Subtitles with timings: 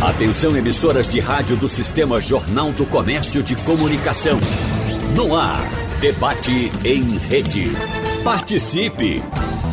[0.00, 4.38] Atenção emissoras de rádio do Sistema Jornal do Comércio de Comunicação.
[5.14, 5.66] No ar,
[6.00, 7.72] debate em rede.
[8.22, 9.22] Participe!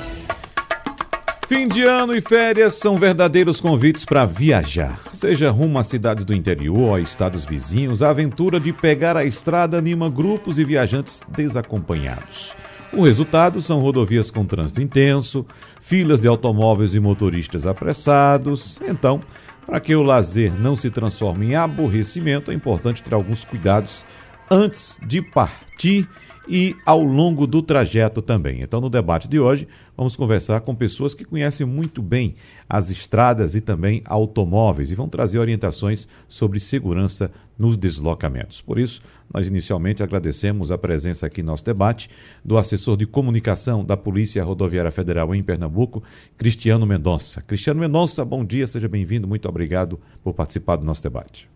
[1.48, 5.00] Fim de ano e férias são verdadeiros convites para viajar.
[5.14, 9.78] Seja rumo a cidades do interior a estados vizinhos, a aventura de pegar a estrada
[9.78, 12.56] anima grupos e viajantes desacompanhados.
[12.94, 15.46] O resultado são rodovias com trânsito intenso,
[15.80, 18.80] filas de automóveis e motoristas apressados.
[18.82, 19.22] Então,
[19.66, 24.06] para que o lazer não se transforme em aborrecimento, é importante ter alguns cuidados
[24.52, 26.10] antes de partir
[26.46, 28.62] e ao longo do trajeto também.
[28.62, 29.66] Então, no debate de hoje,
[29.96, 32.36] vamos conversar com pessoas que conhecem muito bem
[32.68, 38.60] as estradas e também automóveis e vão trazer orientações sobre segurança nos deslocamentos.
[38.62, 39.02] Por isso,
[39.34, 42.10] nós inicialmente agradecemos a presença aqui no nosso debate
[42.44, 46.04] do assessor de comunicação da Polícia Rodoviária Federal em Pernambuco,
[46.38, 47.42] Cristiano Mendonça.
[47.42, 51.48] Cristiano Mendonça, bom dia, seja bem-vindo, muito obrigado por participar do nosso debate.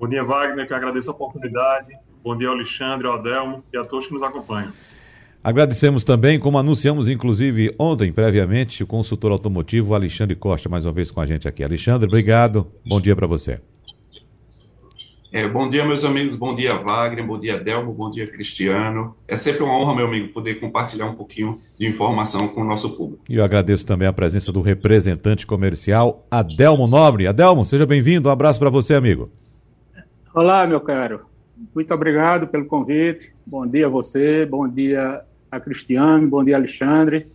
[0.00, 1.94] Bom dia, Wagner, que agradeço a oportunidade.
[2.24, 4.72] Bom dia, Alexandre, Adelmo e a todos que nos acompanham.
[5.44, 11.10] Agradecemos também, como anunciamos inclusive ontem, previamente, o consultor automotivo Alexandre Costa, mais uma vez
[11.10, 11.62] com a gente aqui.
[11.62, 12.66] Alexandre, obrigado.
[12.86, 13.60] Bom dia para você.
[15.30, 16.34] É, bom dia, meus amigos.
[16.34, 17.26] Bom dia, Wagner.
[17.26, 17.92] Bom dia, Delmo.
[17.92, 19.14] Bom dia, Cristiano.
[19.28, 22.96] É sempre uma honra, meu amigo, poder compartilhar um pouquinho de informação com o nosso
[22.96, 23.22] público.
[23.28, 27.26] E eu agradeço também a presença do representante comercial, Adelmo Nobre.
[27.26, 28.30] Adelmo, seja bem-vindo.
[28.30, 29.30] Um abraço para você, amigo.
[30.32, 31.22] Olá, meu caro.
[31.74, 33.32] Muito obrigado pelo convite.
[33.44, 37.26] Bom dia a você, bom dia a Cristiano, bom dia Alexandre.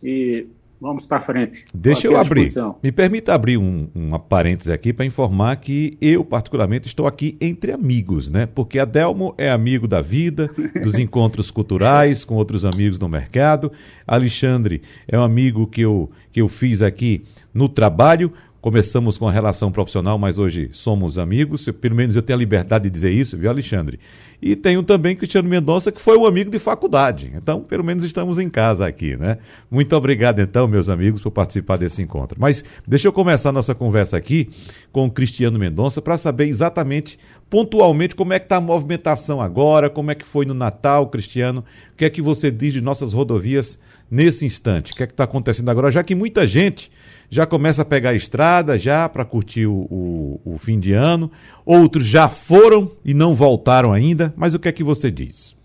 [0.00, 0.46] E
[0.80, 1.66] vamos para frente.
[1.74, 2.48] Deixa eu abrir.
[2.80, 7.72] Me permita abrir um, uma parêntese aqui para informar que eu, particularmente, estou aqui entre
[7.72, 8.46] amigos, né?
[8.46, 10.46] Porque Adelmo é amigo da vida,
[10.84, 13.72] dos encontros culturais com outros amigos no mercado.
[14.06, 18.32] Alexandre é um amigo que eu, que eu fiz aqui no trabalho.
[18.60, 21.66] Começamos com a relação profissional, mas hoje somos amigos.
[21.80, 24.00] Pelo menos eu tenho a liberdade de dizer isso, viu, Alexandre?
[24.42, 27.32] E tenho também Cristiano Mendonça, que foi um amigo de faculdade.
[27.34, 29.38] Então, pelo menos estamos em casa aqui, né?
[29.70, 32.36] Muito obrigado, então, meus amigos, por participar desse encontro.
[32.40, 34.50] Mas deixa eu começar nossa conversa aqui
[34.90, 37.18] com o Cristiano Mendonça para saber exatamente,
[37.48, 41.64] pontualmente, como é que está a movimentação agora, como é que foi no Natal, Cristiano,
[41.92, 43.78] o que é que você diz de nossas rodovias
[44.10, 44.92] nesse instante?
[44.92, 45.90] O que é que está acontecendo agora?
[45.90, 46.90] Já que muita gente
[47.28, 51.30] já começa a pegar a estrada já para curtir o, o, o, fim de ano.
[51.64, 54.32] Outros já foram e não voltaram ainda.
[54.36, 55.56] Mas o que é que você diz?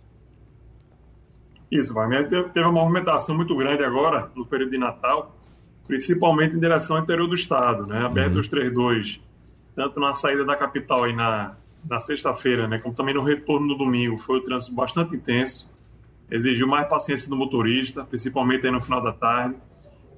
[1.72, 2.28] Isso, Wagner.
[2.28, 5.36] Teve uma movimentação muito grande agora, no período de Natal,
[5.88, 7.86] principalmente em direção ao interior do estado.
[7.86, 8.06] Né?
[8.06, 9.22] A BR-232, uhum.
[9.76, 11.56] tanto na saída da capital e na,
[11.88, 15.72] na sexta-feira, né, como também no retorno no domingo, foi o trânsito bastante intenso.
[16.30, 19.56] Exigiu mais paciência do motorista, principalmente aí no final da tarde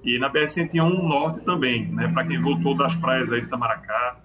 [0.03, 2.07] e na BR-101 Norte também, né?
[2.09, 4.17] Para quem voltou das praias aí de Itamaracá,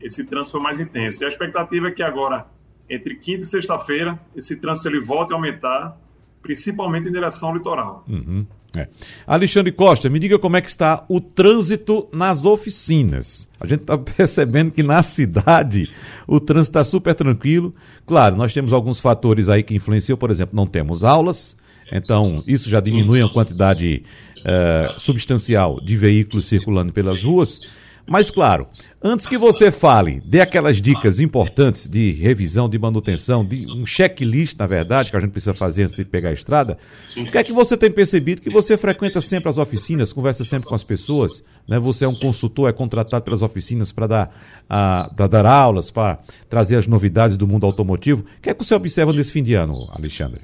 [0.00, 1.22] esse trânsito foi mais intenso.
[1.22, 2.46] E a expectativa é que agora,
[2.88, 5.96] entre quinta e sexta-feira, esse trânsito ele volte a aumentar,
[6.42, 8.04] principalmente em direção ao litoral.
[8.08, 8.46] Uhum.
[8.76, 8.86] É.
[9.26, 13.48] Alexandre Costa, me diga como é que está o trânsito nas oficinas.
[13.58, 15.90] A gente está percebendo que na cidade
[16.26, 17.74] o trânsito está super tranquilo.
[18.06, 21.56] Claro, nós temos alguns fatores aí que influenciam, por exemplo, não temos aulas,
[21.90, 24.02] então isso já diminui a quantidade
[24.40, 27.72] uh, substancial de veículos circulando pelas ruas.
[28.06, 28.66] Mas, claro,
[29.00, 34.58] antes que você fale, dê aquelas dicas importantes de revisão, de manutenção, de um checklist,
[34.58, 36.76] na verdade, que a gente precisa fazer antes de pegar a estrada.
[37.16, 38.42] O que é que você tem percebido?
[38.42, 41.78] Que você frequenta sempre as oficinas, conversa sempre com as pessoas, né?
[41.78, 44.34] você é um consultor, é contratado pelas oficinas para dar,
[45.30, 46.18] dar aulas, para
[46.48, 48.22] trazer as novidades do mundo automotivo.
[48.22, 50.40] O que é que você observa nesse fim de ano, Alexandre?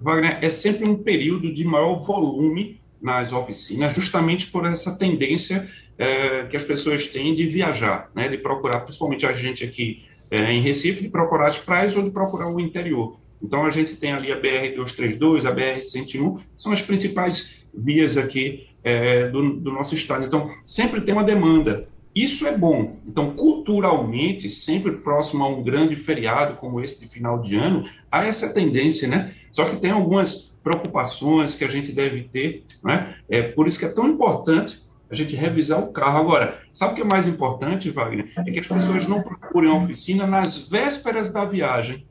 [0.00, 6.44] Wagner, é sempre um período de maior volume nas oficinas, justamente por essa tendência é,
[6.44, 10.62] que as pessoas têm de viajar, né, de procurar, principalmente a gente aqui é, em
[10.62, 13.18] Recife, de procurar as praias ou de procurar o interior.
[13.42, 19.28] Então a gente tem ali a BR-232, a BR-101, são as principais vias aqui é,
[19.28, 20.26] do, do nosso estado.
[20.26, 21.88] Então sempre tem uma demanda.
[22.14, 22.96] Isso é bom.
[23.06, 28.24] Então, culturalmente, sempre próximo a um grande feriado como esse de final de ano, há
[28.24, 29.34] essa tendência, né?
[29.52, 33.16] Só que tem algumas preocupações que a gente deve ter, né?
[33.28, 36.18] É por isso que é tão importante a gente revisar o carro.
[36.18, 38.30] Agora, sabe o que é mais importante, Wagner?
[38.36, 42.06] É que as pessoas não procurem a oficina nas vésperas da viagem.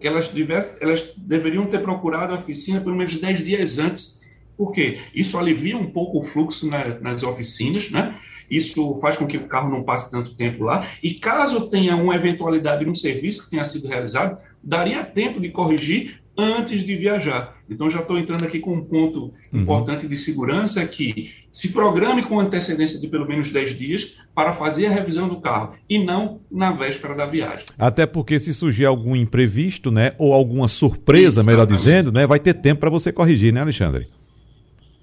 [0.00, 0.32] Que elas,
[0.80, 4.20] elas deveriam ter procurado a oficina pelo menos 10 dias antes.
[4.56, 5.00] Por quê?
[5.14, 8.18] Isso alivia um pouco o fluxo na, nas oficinas, né?
[8.50, 10.88] Isso faz com que o carro não passe tanto tempo lá.
[11.02, 16.20] E caso tenha uma eventualidade no serviço que tenha sido realizado, daria tempo de corrigir
[16.36, 17.56] antes de viajar.
[17.68, 19.60] Então, já estou entrando aqui com um ponto uhum.
[19.60, 24.86] importante de segurança que se programe com antecedência de pelo menos 10 dias para fazer
[24.86, 27.66] a revisão do carro e não na véspera da viagem.
[27.78, 32.54] Até porque se surgir algum imprevisto, né, ou alguma surpresa, melhor dizendo, né, vai ter
[32.54, 34.06] tempo para você corrigir, né, Alexandre?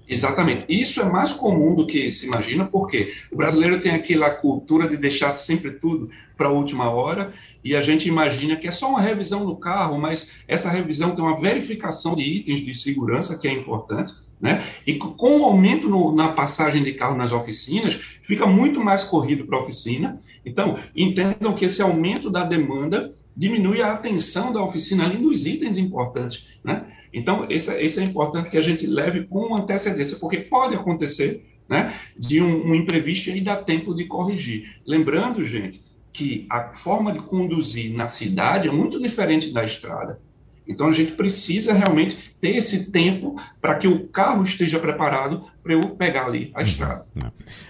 [0.08, 0.64] Exatamente.
[0.68, 4.96] Isso é mais comum do que se imagina, porque o brasileiro tem aquela cultura de
[4.96, 9.00] deixar sempre tudo para a última hora e a gente imagina que é só uma
[9.00, 13.52] revisão do carro, mas essa revisão tem uma verificação de itens de segurança que é
[13.52, 14.14] importante.
[14.40, 14.64] Né?
[14.86, 19.44] E com o aumento no, na passagem de carro nas oficinas, fica muito mais corrido
[19.44, 20.20] para a oficina.
[20.46, 25.76] Então, entendam que esse aumento da demanda diminui a atenção da oficina ali nos itens
[25.76, 26.48] importantes.
[26.62, 26.86] Né?
[27.12, 31.98] Então, isso, isso é importante que a gente leve com antecedência, porque pode acontecer né,
[32.16, 34.80] de um, um imprevisto e dá tempo de corrigir.
[34.86, 35.82] Lembrando, gente,
[36.12, 40.20] que a forma de conduzir na cidade é muito diferente da estrada.
[40.66, 45.72] Então a gente precisa realmente ter esse tempo para que o carro esteja preparado para
[45.72, 47.04] eu pegar ali a estrada.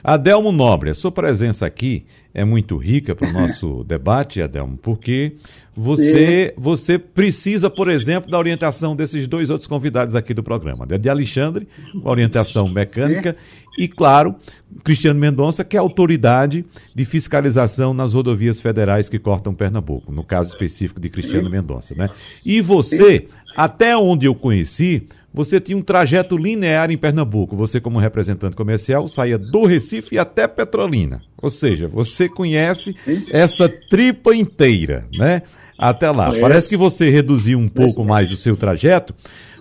[0.05, 2.05] Adelmo Nobre, a sua presença aqui
[2.35, 5.35] é muito rica para o nosso debate, Adelmo, porque
[5.81, 11.09] você, você precisa, por exemplo, da orientação desses dois outros convidados aqui do programa, de
[11.09, 13.85] Alexandre, com orientação mecânica, Sim.
[13.85, 14.35] e, claro,
[14.83, 20.51] Cristiano Mendonça, que é autoridade de fiscalização nas rodovias federais que cortam Pernambuco, no caso
[20.51, 21.95] específico de Cristiano Mendonça.
[21.95, 22.11] Né?
[22.45, 27.57] E você, até onde eu conheci, você tinha um trajeto linear em Pernambuco.
[27.57, 31.23] Você, como representante comercial, saía do Recife até Petrolina.
[31.43, 32.95] Ou seja, você conhece
[33.33, 35.43] essa tripa inteira, né?
[35.77, 36.33] Até lá.
[36.41, 39.13] Parece que você reduziu um pouco mais o seu trajeto,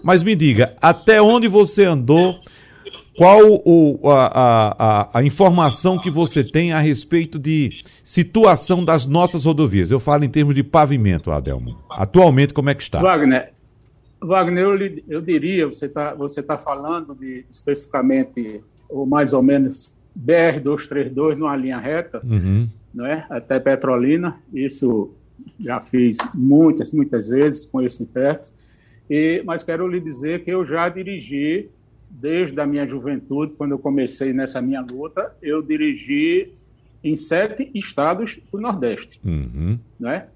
[0.03, 2.39] mas me diga, até onde você andou?
[3.15, 9.45] Qual o, a, a, a, informação que você tem a respeito de situação das nossas
[9.45, 9.89] rodovias?
[9.89, 11.79] Eu falo em termos de pavimento, Adelmo.
[11.89, 13.01] Atualmente, como é que está?
[13.01, 13.56] Wagner,
[14.19, 19.95] Wagner, eu, eu diria, você está você tá falando de especificamente, ou mais ou menos,
[20.17, 22.67] BR-232 numa linha reta, uhum.
[22.93, 23.25] não é?
[23.29, 24.37] até Petrolina.
[24.53, 25.13] Isso
[25.59, 28.51] já fiz muitas, muitas vezes, conheço de perto.
[29.09, 31.69] E, mas quero lhe dizer que eu já dirigi,
[32.09, 36.51] desde a minha juventude, quando eu comecei nessa minha luta, eu dirigi
[37.03, 39.19] em sete estados do Nordeste.
[39.23, 39.77] Uhum.
[39.99, 40.27] Né?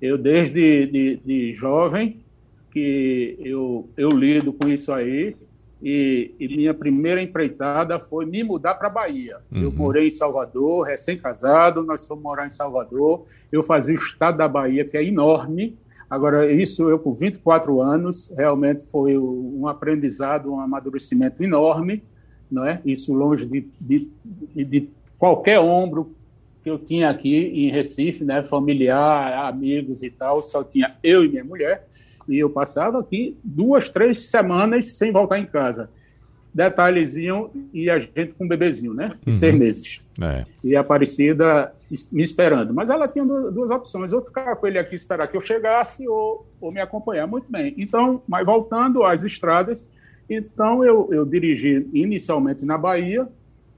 [0.00, 2.20] Eu, desde de, de jovem,
[2.76, 5.34] que eu, eu lido com isso aí.
[5.82, 9.38] E, e minha primeira empreitada foi me mudar para Bahia.
[9.50, 9.62] Uhum.
[9.62, 13.24] Eu morei em Salvador, recém-casado, nós fomos morar em Salvador.
[13.50, 15.78] Eu fazia o estado da Bahia, que é enorme.
[16.10, 22.02] Agora, isso eu com 24 anos, realmente foi um aprendizado, um amadurecimento enorme,
[22.50, 22.82] não é?
[22.84, 24.10] Isso longe de, de,
[24.54, 26.14] de qualquer ombro
[26.62, 28.42] que eu tinha aqui em Recife, né?
[28.42, 31.86] Familiar, amigos e tal, só tinha eu e minha mulher.
[32.28, 35.90] E eu passava aqui duas, três semanas sem voltar em casa.
[36.52, 39.12] Detalhezinho, e a gente com um bebezinho, né?
[39.26, 39.32] Uhum.
[39.32, 40.04] seis meses.
[40.18, 40.42] É.
[40.64, 41.70] E a Aparecida
[42.10, 42.72] me esperando.
[42.72, 46.46] Mas ela tinha duas opções: ou ficar com ele aqui esperar que eu chegasse, ou,
[46.58, 47.26] ou me acompanhar.
[47.26, 47.74] Muito bem.
[47.76, 49.90] Então, mas voltando às estradas,
[50.30, 53.28] então eu, eu dirigi inicialmente na Bahia,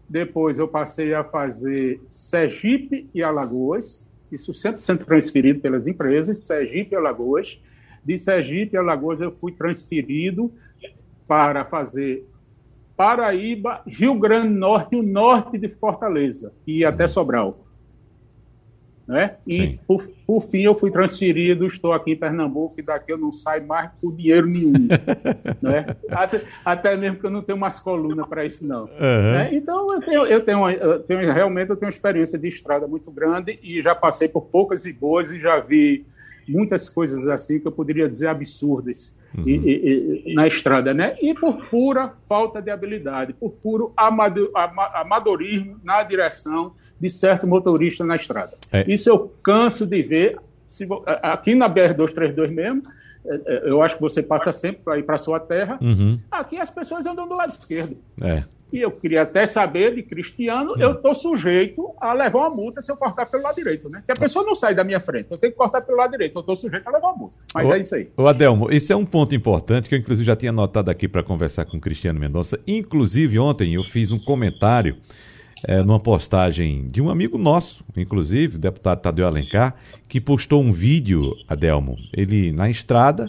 [0.09, 6.95] depois eu passei a fazer Sergipe e Alagoas, isso sempre sendo transferido pelas empresas, Sergipe
[6.95, 7.61] e Alagoas.
[8.05, 10.53] De Sergipe a Alagoas eu fui transferido
[11.27, 12.27] para fazer
[12.97, 17.65] Paraíba, Rio Grande do Norte e o norte de Fortaleza, e até Sobral.
[19.07, 19.37] Né?
[19.47, 23.33] E por, por, fim eu fui transferido, estou aqui em Pernambuco e daqui eu não
[23.33, 24.73] saio mais por dinheiro nenhum.
[25.63, 25.97] né?
[26.11, 28.83] até, até, mesmo que eu não tenho umas colunas para isso, não.
[28.83, 29.33] Uhum.
[29.33, 29.51] Né?
[29.55, 33.11] Então eu tenho, eu, tenho, eu tenho, realmente eu tenho uma experiência de estrada muito
[33.11, 36.05] grande e já passei por poucas e boas e já vi
[36.49, 39.45] muitas coisas assim que eu poderia dizer absurdas uhum.
[39.47, 41.17] e, e, e, na estrada, né?
[41.21, 48.17] E por pura falta de habilidade, por puro amadorismo na direção de certo motorista na
[48.17, 48.57] estrada.
[48.73, 48.85] É.
[48.91, 50.39] Isso eu canso de ver.
[50.67, 50.87] Se,
[51.23, 52.83] aqui na BR-232 mesmo,
[53.65, 55.79] eu acho que você passa sempre para ir para sua terra.
[55.81, 56.19] Uhum.
[56.31, 57.97] Aqui as pessoas andam do lado esquerdo.
[58.21, 58.45] É.
[58.71, 62.93] E eu queria até saber de Cristiano, eu estou sujeito a levar uma multa se
[62.93, 64.03] eu cortar pelo lado direito, né?
[64.05, 66.37] Que a pessoa não sai da minha frente, eu tenho que cortar pelo lado direito,
[66.37, 67.39] eu estou sujeito a levar uma multa.
[67.55, 68.11] Mas o, é isso aí.
[68.15, 71.23] O Adelmo, esse é um ponto importante que eu, inclusive, já tinha anotado aqui para
[71.23, 72.61] conversar com o Cristiano Mendonça.
[72.67, 74.95] Inclusive, ontem eu fiz um comentário
[75.65, 79.75] é, numa postagem de um amigo nosso, inclusive, o deputado Tadeu Alencar,
[80.09, 83.27] que postou um vídeo, Adelmo, ele na estrada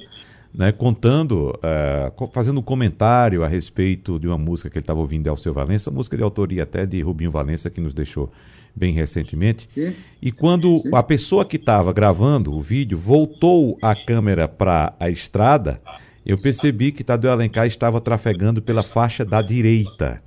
[0.54, 5.24] né, contando, uh, fazendo um comentário a respeito de uma música que ele estava ouvindo
[5.24, 8.32] de Alceu Valença, música de autoria até de Rubinho Valença, que nos deixou
[8.76, 9.68] bem recentemente.
[9.70, 9.94] Sim.
[10.22, 15.82] E quando a pessoa que estava gravando o vídeo voltou a câmera para a estrada,
[16.26, 20.22] eu percebi que Tadeu Alencar estava trafegando pela faixa da direita.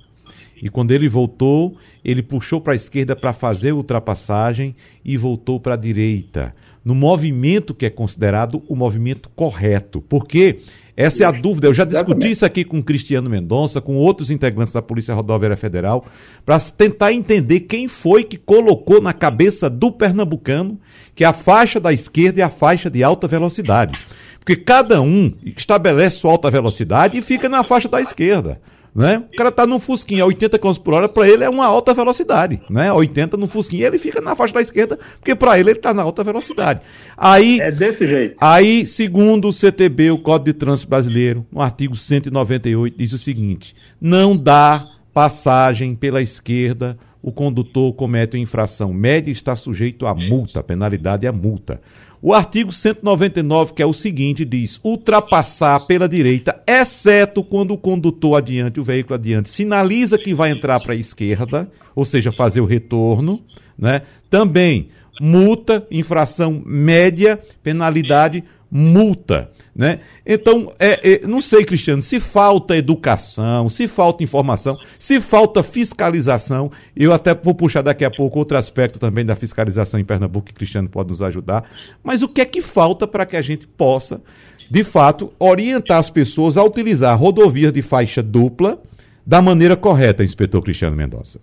[0.63, 5.59] E quando ele voltou, ele puxou para a esquerda para fazer a ultrapassagem e voltou
[5.59, 6.55] para a direita.
[6.85, 9.99] No movimento que é considerado o movimento correto.
[9.99, 10.59] Porque
[10.95, 11.67] essa é a dúvida.
[11.67, 16.05] Eu já discuti isso aqui com Cristiano Mendonça, com outros integrantes da Polícia Rodoviária Federal,
[16.45, 20.79] para tentar entender quem foi que colocou na cabeça do pernambucano
[21.13, 23.99] que a faixa da esquerda é a faixa de alta velocidade.
[24.39, 28.61] Porque cada um estabelece sua alta velocidade e fica na faixa da esquerda.
[28.95, 29.23] Né?
[29.33, 31.95] O cara tá num Fusquinha a 80 km por hora, para ele é uma alta
[31.95, 32.93] velocidade, né?
[32.93, 36.03] 80 no Fusquinha, ele fica na faixa da esquerda, porque para ele ele tá na
[36.03, 36.81] alta velocidade.
[37.17, 38.35] Aí É desse jeito.
[38.39, 43.75] Aí, segundo o CTB, o Código de Trânsito Brasileiro, no artigo 198 diz o seguinte:
[43.99, 50.13] não dá passagem pela esquerda, o condutor comete uma infração média e está sujeito a
[50.13, 51.79] multa, penalidade é a multa.
[52.25, 58.37] O artigo 199, que é o seguinte, diz: ultrapassar pela direita, exceto quando o condutor
[58.37, 62.65] adiante, o veículo adiante, sinaliza que vai entrar para a esquerda, ou seja, fazer o
[62.65, 63.41] retorno,
[63.77, 64.03] né?
[64.29, 64.87] Também
[65.19, 70.01] multa, infração média, penalidade multa, né?
[70.25, 76.71] Então, é, é, não sei, Cristiano, se falta educação, se falta informação, se falta fiscalização,
[76.95, 80.53] eu até vou puxar daqui a pouco outro aspecto também da fiscalização em Pernambuco que
[80.53, 81.63] Cristiano pode nos ajudar,
[82.03, 84.21] mas o que é que falta para que a gente possa,
[84.69, 88.79] de fato, orientar as pessoas a utilizar rodovias de faixa dupla
[89.25, 91.39] da maneira correta, inspetor Cristiano Mendonça?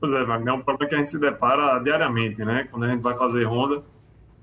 [0.00, 2.68] Pois é, Wagner, é um problema que a gente se depara diariamente, né?
[2.70, 3.82] Quando a gente vai fazer ronda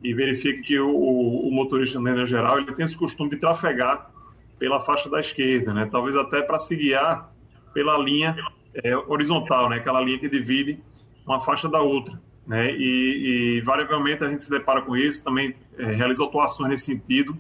[0.03, 3.37] e verifica que o, o, o motorista, de maneira geral, ele tem esse costume de
[3.37, 4.11] trafegar
[4.59, 5.87] pela faixa da esquerda, né?
[5.89, 7.33] Talvez até para se guiar
[7.73, 8.35] pela linha
[8.73, 9.77] é, horizontal, né?
[9.77, 10.79] Aquela linha que divide
[11.25, 12.71] uma faixa da outra, né?
[12.75, 17.37] E, e variavelmente a gente se depara com isso, também é, realiza atuações nesse sentido.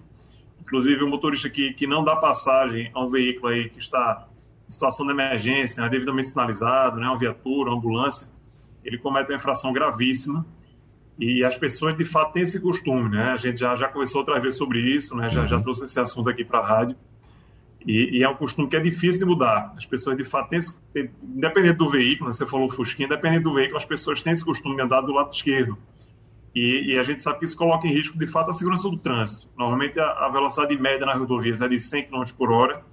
[0.61, 4.27] Inclusive o motorista que, que não dá passagem a um veículo aí que está
[4.67, 5.89] em situação de emergência, né?
[5.89, 7.07] devidamente sinalizado, né?
[7.07, 8.25] Uma viatura, uma ambulância,
[8.83, 10.45] ele comete uma infração gravíssima
[11.17, 13.31] e as pessoas, de fato, têm esse costume, né?
[13.31, 15.29] A gente já, já conversou outra vez sobre isso, né?
[15.29, 16.97] Já, já trouxe esse assunto aqui para a rádio.
[17.85, 19.73] E, e, é um costume que é difícil de mudar.
[19.77, 20.73] As pessoas, de fato, têm esse,
[21.21, 22.33] independente do veículo, né?
[22.33, 25.31] você falou Fusquinha, independente do veículo, as pessoas têm esse costume de andar do lado
[25.31, 25.77] esquerdo.
[26.55, 28.97] E, e, a gente sabe que isso coloca em risco, de fato, a segurança do
[28.97, 29.49] trânsito.
[29.57, 32.83] Normalmente, a, a velocidade média nas rodovias é de 100 km por hora.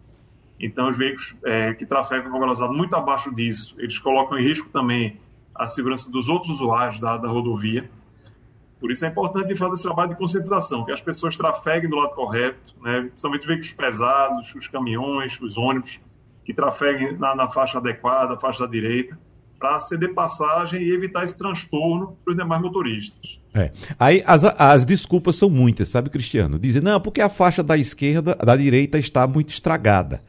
[0.58, 4.68] Então, os veículos é, que trafegam com velocidade muito abaixo disso, eles colocam em risco
[4.70, 5.18] também
[5.54, 7.88] a segurança dos outros usuários da, da rodovia.
[8.80, 12.14] Por isso é importante, fato, esse trabalho de conscientização, que as pessoas trafeguem do lado
[12.14, 13.02] correto, né?
[13.02, 16.00] principalmente veículos pesados, os caminhões, os ônibus,
[16.44, 19.18] que trafeguem na, na faixa adequada, faixa da direita,
[19.58, 23.38] para ceder passagem e evitar esse transtorno para os demais motoristas.
[23.54, 23.70] É.
[23.98, 26.58] Aí as, as desculpas são muitas, sabe, Cristiano?
[26.58, 30.22] Dizem, não, porque a faixa da esquerda, da direita está muito estragada.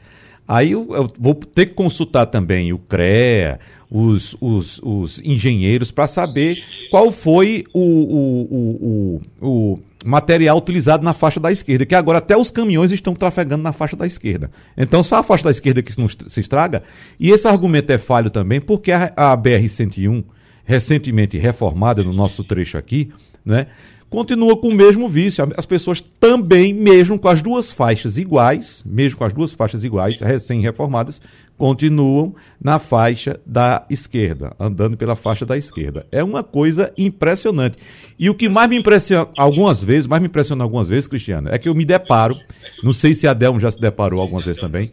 [0.51, 3.57] Aí eu, eu, vou ter que consultar também o CREA,
[3.89, 11.13] os, os, os engenheiros, para saber qual foi o, o, o, o, material utilizado na
[11.13, 14.51] faixa da esquerda, que agora até os caminhões estão trafegando na faixa da esquerda.
[14.75, 16.83] Então, só a faixa da esquerda que se estraga.
[17.17, 20.21] E esse argumento é falho também, porque a, a BR-101,
[20.65, 23.09] recentemente reformada no nosso trecho aqui,
[23.45, 23.67] né?
[24.11, 25.47] Continua com o mesmo vício.
[25.55, 30.19] As pessoas também, mesmo com as duas faixas iguais, mesmo com as duas faixas iguais,
[30.19, 31.21] recém-reformadas,
[31.57, 36.05] continuam na faixa da esquerda, andando pela faixa da esquerda.
[36.11, 37.77] É uma coisa impressionante.
[38.19, 41.57] E o que mais me impressiona algumas vezes, mais me impressiona algumas vezes, Cristiano, é
[41.57, 42.35] que eu me deparo,
[42.83, 44.91] não sei se a Delmo já se deparou algumas vezes também,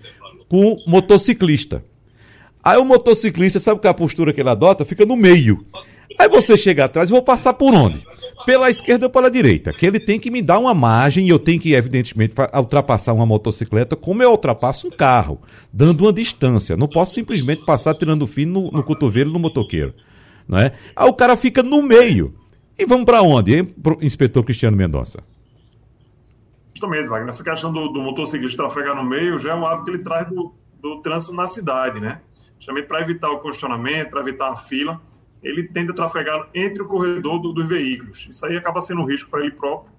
[0.49, 1.83] com motociclista.
[2.63, 4.85] Aí o motociclista, sabe qual é a postura que ele adota?
[4.85, 5.67] Fica no meio.
[6.17, 8.07] Aí você chega atrás, eu vou passar por onde?
[8.47, 9.73] Pela esquerda ou pela direita?
[9.73, 13.27] Que ele tem que me dar uma margem e eu tenho que, evidentemente, ultrapassar uma
[13.27, 15.41] motocicleta como eu ultrapasso um carro,
[15.73, 16.77] dando uma distância.
[16.77, 19.93] Não posso simplesmente passar tirando fino no, no cotovelo do motoqueiro.
[20.49, 20.73] Né?
[20.97, 22.35] Aí o cara fica no meio.
[22.79, 25.23] E vamos para onde, hein, inspetor Cristiano Mendonça?
[26.73, 27.29] Justamente, Wagner.
[27.29, 30.29] Essa questão do, do motociclista trafegar no meio já é um hábito que ele traz
[30.29, 32.21] do, do trânsito na cidade, né?
[32.59, 35.01] Justamente para evitar o congestionamento, para evitar a fila
[35.43, 38.27] ele tende a trafegar entre o corredor do, dos veículos.
[38.31, 39.93] Isso aí acaba sendo um risco para ele próprio,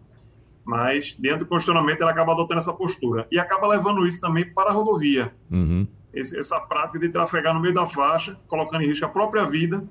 [0.66, 3.28] mas dentro do congestionamento ele acaba adotando essa postura.
[3.32, 5.34] E acaba levando isso também para a rodovia.
[5.50, 5.88] Uhum.
[6.14, 9.84] Esse, essa prática de trafegar no meio da faixa, colocando em risco a própria vida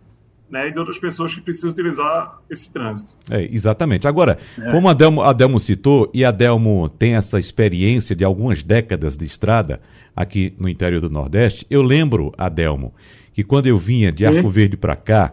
[0.50, 3.14] né, e de outras pessoas que precisam utilizar esse trânsito.
[3.31, 4.09] É, exatamente.
[4.09, 4.71] Agora, é.
[4.71, 9.17] como a Delmo, a Delmo citou, e a Delmo tem essa experiência de algumas décadas
[9.17, 9.81] de estrada
[10.17, 12.95] aqui no interior do Nordeste, eu lembro, Adelmo,
[13.38, 14.37] que quando eu vinha de Sim.
[14.37, 15.33] Arco Verde para cá,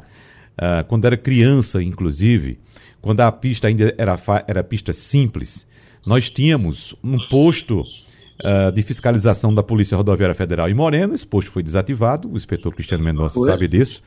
[0.60, 2.60] uh, quando era criança, inclusive,
[3.02, 4.16] quando a pista ainda era,
[4.48, 5.66] era pista simples,
[6.06, 11.50] nós tínhamos um posto uh, de fiscalização da Polícia Rodoviária Federal em Moreno, esse posto
[11.50, 14.04] foi desativado, o inspetor Cristiano Mendonça sabe disso,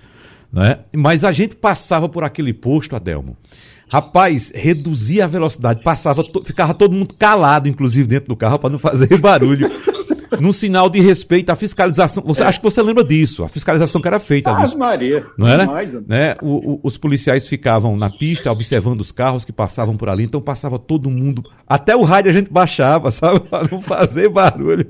[0.52, 0.78] né?
[0.94, 3.36] mas a gente passava por aquele posto, Adelmo,
[3.90, 8.78] Rapaz, reduzia a velocidade, passava, ficava todo mundo calado, inclusive dentro do carro, para não
[8.78, 9.68] fazer barulho
[10.40, 12.22] num sinal de respeito à fiscalização.
[12.26, 12.46] Você, é.
[12.46, 14.50] Acho que você lembra disso, a fiscalização que era feita.
[14.50, 15.26] Ah, Maria.
[15.36, 15.66] Não era?
[16.06, 16.36] né?
[16.42, 20.40] O, o, os policiais ficavam na pista observando os carros que passavam por ali, então
[20.40, 21.44] passava todo mundo.
[21.66, 23.40] Até o rádio a gente baixava, sabe?
[23.40, 24.86] Para não fazer barulho.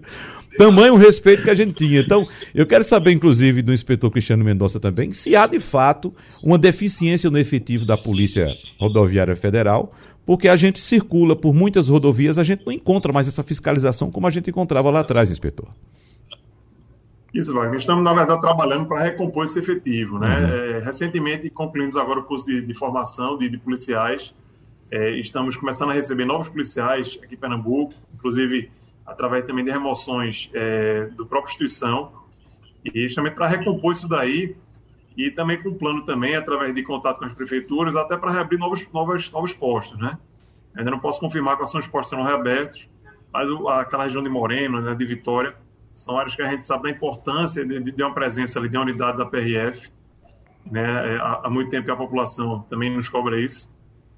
[0.58, 2.00] Tamanho respeito que a gente tinha.
[2.00, 6.58] Então, eu quero saber, inclusive, do inspetor Cristiano Mendonça também, se há de fato uma
[6.58, 9.92] deficiência no efetivo da Polícia Rodoviária Federal
[10.28, 14.26] porque a gente circula por muitas rodovias, a gente não encontra mais essa fiscalização como
[14.26, 15.66] a gente encontrava lá atrás, inspetor.
[17.32, 17.80] Isso, Wagner.
[17.80, 20.18] Estamos, na verdade, trabalhando para recompor esse efetivo.
[20.18, 20.38] Né?
[20.38, 20.46] Uhum.
[20.52, 24.34] É, recentemente, concluímos agora o curso de, de formação de, de policiais.
[24.90, 28.70] É, estamos começando a receber novos policiais aqui em Pernambuco, inclusive
[29.06, 32.12] através também de remoções é, do próprio instituição.
[32.84, 34.54] E justamente para recompor isso daí,
[35.18, 38.86] e também com plano também, através de contato com as prefeituras, até para reabrir novos,
[38.92, 40.16] novos, novos postos, né?
[40.76, 42.88] Ainda não posso confirmar quais são os postos que serão reabertos,
[43.32, 43.48] mas
[43.80, 45.56] aquela região de Moreno, né, de Vitória,
[45.92, 48.84] são áreas que a gente sabe da importância de, de uma presença ali, de uma
[48.84, 49.90] unidade da PRF,
[50.64, 51.14] né?
[51.14, 53.68] É, há, há muito tempo que a população também nos cobra isso,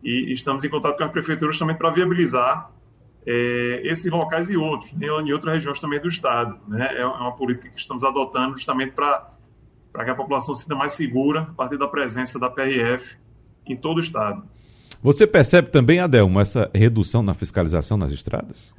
[0.04, 2.70] e estamos em contato com as prefeituras também para viabilizar
[3.26, 6.60] é, esses locais e outros, né, em outras regiões também do Estado.
[6.68, 6.98] Né?
[6.98, 9.39] É uma política que estamos adotando justamente para
[9.92, 13.16] para que a população se sinta mais segura a partir da presença da PRF
[13.66, 14.42] em todo o estado.
[15.02, 18.74] Você percebe também, Adelmo, essa redução na fiscalização nas estradas?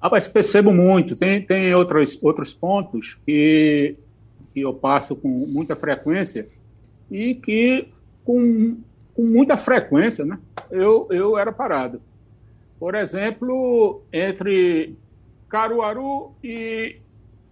[0.00, 1.14] Ah, mas percebo muito.
[1.14, 3.94] Tem, tem outros, outros pontos que,
[4.52, 6.48] que eu passo com muita frequência
[7.08, 7.86] e que
[8.24, 8.78] com,
[9.14, 10.38] com muita frequência né,
[10.70, 12.00] eu, eu era parado.
[12.80, 14.96] Por exemplo, entre
[15.48, 16.96] Caruaru e,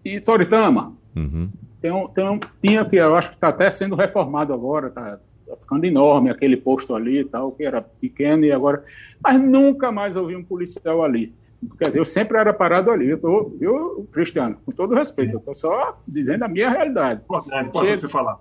[0.04, 0.96] e Toritama.
[1.14, 1.50] Uhum.
[1.80, 5.18] Tem um, tem um, tinha que eu acho que está até sendo reformado agora, está
[5.46, 8.84] tá ficando enorme aquele posto ali e tal, que era pequeno e agora.
[9.22, 11.34] Mas nunca mais ouvi um policial ali.
[11.78, 13.08] Quer dizer, eu sempre era parado ali.
[13.08, 17.22] Eu tô, viu, Cristiano, com todo respeito, eu estou só dizendo a minha realidade.
[17.22, 18.38] Importante, pode você falar.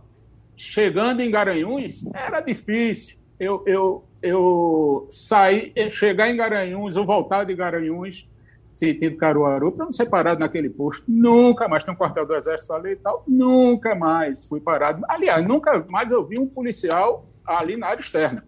[0.56, 3.18] Chegando em Garanhuns, era difícil.
[3.40, 8.28] Eu, eu, eu sair, chegar em Garanhuns ou voltar de Garanhuns
[8.72, 11.04] sentido Caruaru, para não ser parado naquele posto.
[11.08, 11.84] Nunca mais.
[11.84, 13.24] Tem um quartel do Exército ali e tal.
[13.28, 15.04] Nunca mais fui parado.
[15.08, 18.44] Aliás, nunca mais eu vi um policial ali na área externa.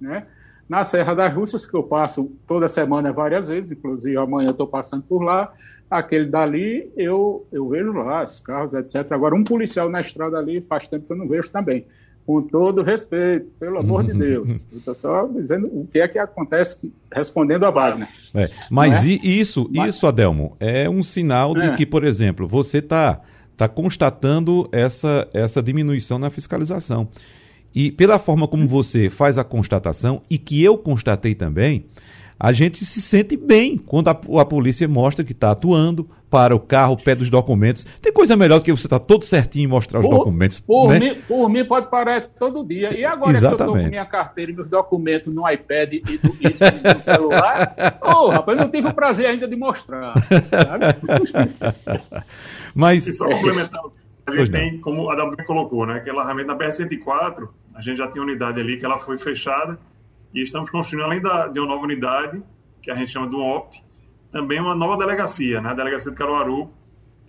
[0.00, 0.26] Né?
[0.68, 5.04] Na Serra das Russas, que eu passo toda semana várias vezes, inclusive amanhã estou passando
[5.04, 5.52] por lá,
[5.90, 9.10] aquele dali eu, eu vejo lá, os carros, etc.
[9.12, 11.86] Agora, um policial na estrada ali faz tempo que eu não vejo também
[12.26, 14.66] com todo respeito, pelo amor de Deus.
[14.72, 18.08] Eu estou só dizendo o que é que acontece, respondendo a Wagner.
[18.34, 19.08] É, mas é?
[19.22, 19.94] isso, mas...
[19.94, 21.70] isso, Adelmo, é um sinal é.
[21.70, 23.20] de que, por exemplo, você está
[23.56, 27.08] tá constatando essa, essa diminuição na fiscalização.
[27.72, 31.86] E pela forma como você faz a constatação, e que eu constatei também,
[32.38, 36.60] a gente se sente bem quando a, a polícia mostra que está atuando, para o
[36.60, 37.86] carro, pede os documentos.
[38.02, 40.60] Tem coisa melhor do que você estar tá todo certinho e mostrar os por, documentos.
[40.60, 40.98] Por, né?
[40.98, 42.98] mim, por mim, pode parar todo dia.
[42.98, 43.56] E agora Exatamente.
[43.56, 47.00] que eu estou com minha carteira e meus documentos no iPad e, do, e no
[47.00, 50.14] celular, oh, rapaz, eu não tive o prazer ainda de mostrar.
[52.74, 53.06] Mas.
[53.06, 53.92] E só complementando.
[54.26, 55.94] A gente tem, como a W colocou, né?
[55.94, 59.78] Aquela realmente na BR-104, a gente já tem unidade ali que ela foi fechada
[60.36, 62.42] e estamos construindo, além da, de uma nova unidade,
[62.82, 63.82] que a gente chama do OP,
[64.30, 65.70] também uma nova delegacia, né?
[65.70, 66.70] A delegacia de Caruaru,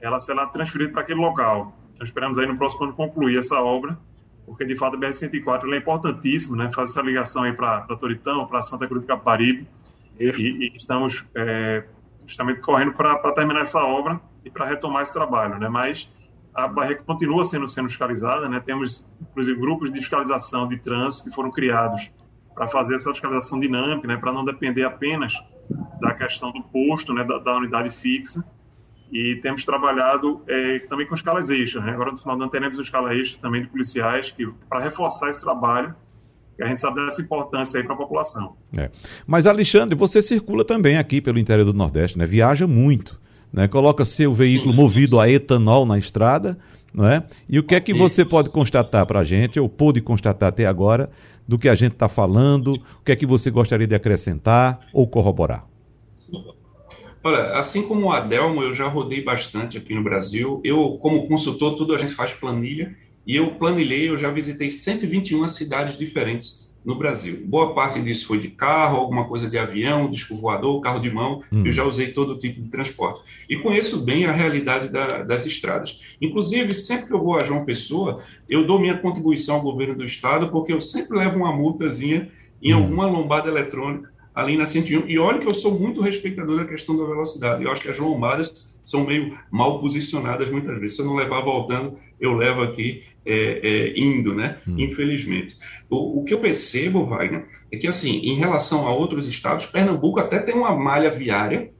[0.01, 1.73] ela será transferida para aquele local.
[1.93, 3.97] Então, esperamos aí no próximo ano concluir essa obra,
[4.45, 6.69] porque de fato a BR-104 é importantíssima, né?
[6.73, 9.65] Faz essa ligação aí para Toritão, para Santa Cruz do Caparibe.
[10.19, 11.85] E, e, estamos é,
[12.25, 15.69] justamente correndo para terminar essa obra e para retomar esse trabalho, né?
[15.69, 16.09] Mas
[16.53, 18.59] a barreira continua sendo, sendo fiscalizada, né?
[18.59, 22.11] Temos, inclusive, grupos de fiscalização de trânsito que foram criados
[22.57, 24.17] para fazer essa fiscalização dinâmica, né?
[24.17, 25.35] Para não depender apenas
[26.01, 28.43] da questão do posto, né, da, da unidade fixa,
[29.11, 31.83] e temos trabalhado é, também com escalas extras.
[31.83, 31.91] Né?
[31.91, 34.33] Agora, no final do ano, teremos uma escala extra também de policiais
[34.67, 35.95] para reforçar esse trabalho,
[36.55, 38.55] que a gente sabe dessa importância aí para a população.
[38.75, 38.89] É.
[39.27, 42.25] Mas, Alexandre, você circula também aqui pelo interior do Nordeste, né?
[42.25, 43.21] viaja muito,
[43.53, 43.67] né?
[43.67, 44.77] coloca seu veículo Sim.
[44.77, 46.57] movido a etanol na estrada,
[46.93, 47.23] não é?
[47.47, 50.65] E o que é que você pode constatar para a gente, ou pôde constatar até
[50.65, 51.09] agora,
[51.47, 52.73] do que a gente está falando?
[52.73, 55.65] O que é que você gostaria de acrescentar ou corroborar?
[57.23, 60.61] Olha, assim como o Adelmo, eu já rodei bastante aqui no Brasil.
[60.63, 62.95] Eu, como consultor, tudo a gente faz planilha.
[63.25, 67.43] E eu planilhei, eu já visitei 121 cidades diferentes no Brasil.
[67.45, 71.43] Boa parte disso foi de carro, alguma coisa de avião, disco voador, carro de mão.
[71.51, 71.63] Hum.
[71.65, 73.21] Eu já usei todo tipo de transporte.
[73.49, 76.15] E conheço bem a realidade da, das estradas.
[76.21, 80.05] Inclusive, sempre que eu vou a João Pessoa, eu dou minha contribuição ao governo do
[80.05, 82.77] estado, porque eu sempre levo uma multazinha em hum.
[82.77, 85.07] alguma lombada eletrônica ali na 101.
[85.07, 87.63] E olha que eu sou muito respeitador da questão da velocidade.
[87.63, 90.95] Eu acho que as lombadas são meio mal posicionadas muitas vezes.
[90.95, 94.59] Se eu não levar voltando, eu levo aqui é, é, indo, né?
[94.67, 94.75] Hum.
[94.77, 95.57] Infelizmente.
[95.89, 100.19] O, o, que eu percebo, Wagner, é que, assim, em relação a outros estados, Pernambuco
[100.19, 101.71] até tem uma malha viária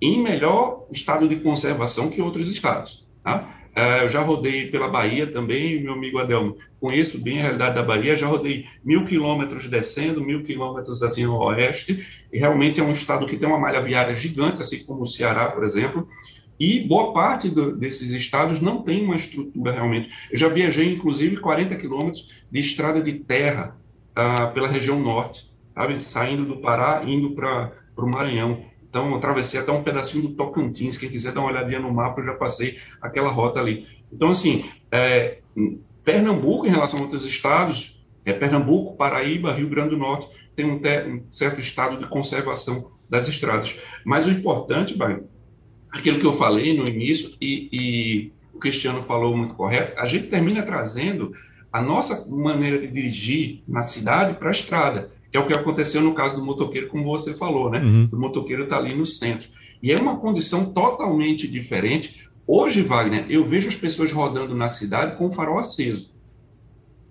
[0.00, 3.08] em melhor estado de conservação que outros estados.
[3.24, 3.57] Tá?
[3.78, 7.82] É, eu já rodei pela Bahia também, meu amigo Adelmo, conheço bem a realidade da
[7.84, 12.90] Bahia, já rodei mil quilômetros descendo, mil quilômetros assim ao oeste, e realmente é um
[12.90, 16.08] estado que tem uma malha viária gigante, assim como o Ceará, por exemplo,
[16.58, 20.10] e boa parte do, desses estados não tem uma estrutura realmente.
[20.28, 23.76] Eu já viajei, inclusive, 40 quilômetros de estrada de terra
[24.10, 26.02] uh, pela região norte, sabe?
[26.02, 28.64] Saindo do Pará, indo para o Maranhão.
[28.88, 30.96] Então, atravessei até um pedacinho do Tocantins.
[30.96, 33.86] Quem quiser dar uma olhadinha no mapa, eu já passei aquela rota ali.
[34.12, 35.38] Então, assim, é,
[36.04, 40.80] Pernambuco, em relação a outros estados, é Pernambuco, Paraíba, Rio Grande do Norte, tem um,
[40.80, 43.78] um certo estado de conservação das estradas.
[44.04, 45.20] Mas o importante, vai,
[45.90, 50.28] aquilo que eu falei no início, e, e o Cristiano falou muito correto, a gente
[50.28, 51.32] termina trazendo
[51.72, 56.00] a nossa maneira de dirigir na cidade para a estrada, que é o que aconteceu
[56.00, 57.80] no caso do motoqueiro, como você falou, né?
[57.80, 58.08] Uhum.
[58.12, 59.48] O motoqueiro está ali no centro.
[59.82, 62.28] E é uma condição totalmente diferente.
[62.46, 66.08] Hoje, Wagner, eu vejo as pessoas rodando na cidade com o farol aceso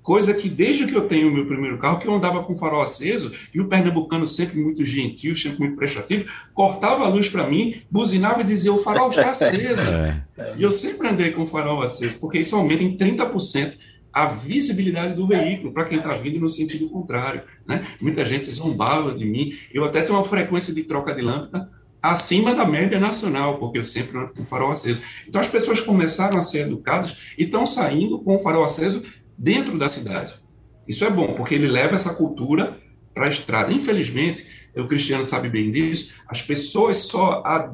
[0.08, 2.82] coisa que desde que eu tenho o meu primeiro carro, que eu andava com farol
[2.82, 7.82] aceso, e o pernambucano sempre muito gentil, sempre muito prestativo, cortava a luz para mim,
[7.92, 9.82] buzinava e dizia, o farol está aceso.
[10.38, 10.54] É.
[10.56, 13.74] E eu sempre andei com o farol aceso, porque isso aumenta em 30%
[14.12, 17.44] a visibilidade do veículo para quem está vindo no sentido contrário.
[17.68, 17.86] Né?
[18.02, 19.58] Muita gente zombava de mim.
[19.74, 21.70] Eu até tenho uma frequência de troca de lâmpada
[22.02, 25.02] acima da média nacional, porque eu sempre ando com o farol aceso.
[25.28, 29.04] Então as pessoas começaram a ser educadas e estão saindo com o farol aceso
[29.38, 30.36] dentro da cidade.
[30.88, 32.78] Isso é bom, porque ele leva essa cultura
[33.14, 33.74] para a estrada.
[33.74, 37.72] Infelizmente, o Cristiano sabe bem disso, as pessoas só ad,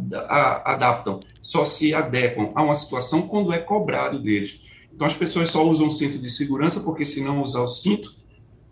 [0.65, 4.61] adaptam, só se adequam a uma situação quando é cobrado deles.
[4.95, 8.15] Então, as pessoas só usam o cinto de segurança porque, se não usar o cinto,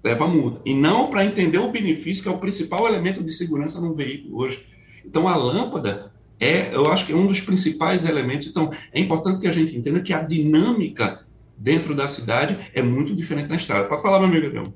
[0.04, 0.62] leva multa.
[0.66, 4.40] E não para entender o benefício, que é o principal elemento de segurança num veículo
[4.42, 4.66] hoje.
[5.06, 8.48] Então, a lâmpada é, eu acho que é um dos principais elementos.
[8.48, 11.24] Então, é importante que a gente entenda que a dinâmica
[11.56, 13.88] dentro da cidade é muito diferente na estrada.
[13.88, 14.74] Pode falar, meu amigo Adão.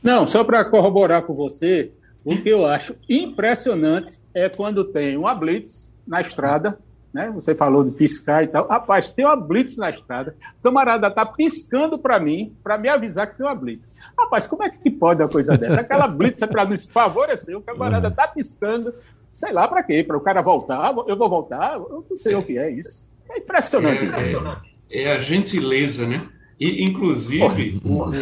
[0.00, 1.90] Não, só para corroborar com você,
[2.20, 2.34] Sim.
[2.34, 6.78] o que eu acho impressionante é quando tem uma blitz na estrada,
[7.12, 7.30] né?
[7.34, 8.66] Você falou de piscar e tal.
[8.66, 10.34] Rapaz, tem uma blitz na estrada.
[10.58, 13.92] O camarada tá piscando para mim, para me avisar que tem uma blitz.
[14.18, 15.80] Rapaz, como é que pode uma coisa dessa?
[15.80, 17.56] Aquela blitz é para nos favorecer.
[17.56, 18.94] O camarada tá piscando,
[19.32, 20.02] sei lá para quê?
[20.02, 20.94] Para o cara voltar?
[21.06, 21.74] Eu vou voltar?
[21.74, 23.06] Eu não sei o que é isso.
[23.30, 24.38] É impressionante é, isso.
[24.38, 26.28] É é a gentileza, né?
[26.60, 28.12] E, inclusive, o, o,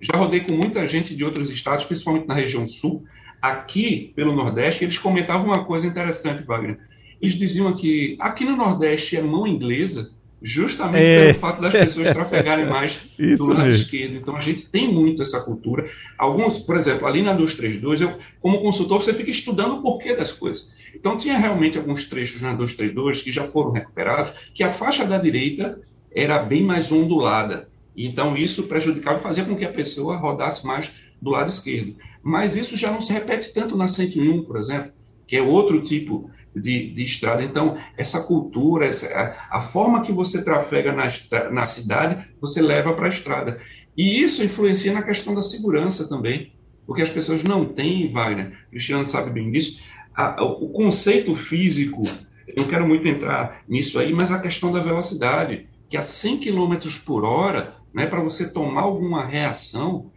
[0.00, 3.04] já rodei com muita gente de outros estados, principalmente na região sul.
[3.40, 6.78] Aqui, pelo Nordeste, eles comentavam uma coisa interessante, Wagner.
[7.22, 10.10] Eles diziam que aqui no Nordeste é mão inglesa,
[10.42, 11.26] justamente é.
[11.26, 13.82] pelo fato das pessoas trafegarem mais do lado mesmo.
[13.82, 14.16] esquerdo.
[14.16, 15.88] Então, a gente tem muito essa cultura.
[16.18, 20.32] Alguns, por exemplo, ali na 232, eu, como consultor, você fica estudando o porquê das
[20.32, 20.72] coisas.
[20.92, 25.16] Então, tinha realmente alguns trechos na 232 que já foram recuperados, que a faixa da
[25.16, 25.80] direita
[26.12, 27.68] era bem mais ondulada.
[27.96, 31.94] Então, isso prejudicava e fazia com que a pessoa rodasse mais do lado esquerdo.
[32.20, 34.90] Mas isso já não se repete tanto na 101, por exemplo,
[35.26, 37.42] que é outro tipo de, de estrada.
[37.42, 39.06] Então, essa cultura, essa,
[39.50, 41.04] a, forma que você trafega na,
[41.50, 43.60] na cidade, você leva para a estrada.
[43.96, 46.52] E isso influencia na questão da segurança também,
[46.86, 49.82] porque as pessoas não têm, Wagner, Cristiano sabe bem disso,
[50.14, 52.04] a, o conceito físico,
[52.46, 56.38] eu não quero muito entrar nisso aí, mas a questão da velocidade, que a 100
[56.38, 60.10] km por hora, né, para você tomar alguma reação,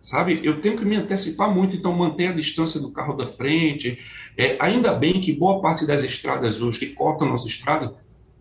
[0.00, 3.98] sabe, eu tenho que me antecipar muito, então manter a distância do carro da frente.
[4.36, 7.94] É, ainda bem que boa parte das estradas hoje que cortam nossa estrada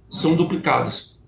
[0.10, 1.19] são duplicadas.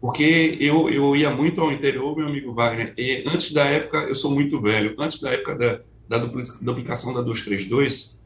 [0.00, 4.14] Porque eu, eu ia muito ao interior, meu amigo Wagner, e antes da época, eu
[4.14, 6.24] sou muito velho, antes da época da, da
[6.62, 8.16] duplicação da 232,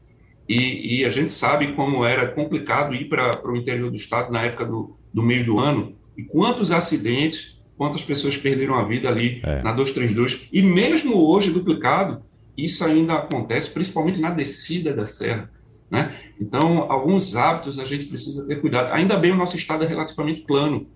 [0.47, 4.43] e, e, a gente sabe como era complicado ir para o interior do estado na
[4.43, 9.41] época do, do, meio do ano, e quantos acidentes, quantas pessoas perderam a vida ali
[9.43, 9.63] é.
[9.63, 10.49] na 232.
[10.51, 12.21] E mesmo hoje duplicado,
[12.57, 15.49] isso ainda acontece, principalmente na descida da serra.
[15.89, 16.15] Né?
[16.39, 18.91] Então, alguns hábitos a gente precisa ter cuidado.
[18.93, 20.87] Ainda bem o nosso estado é relativamente plano,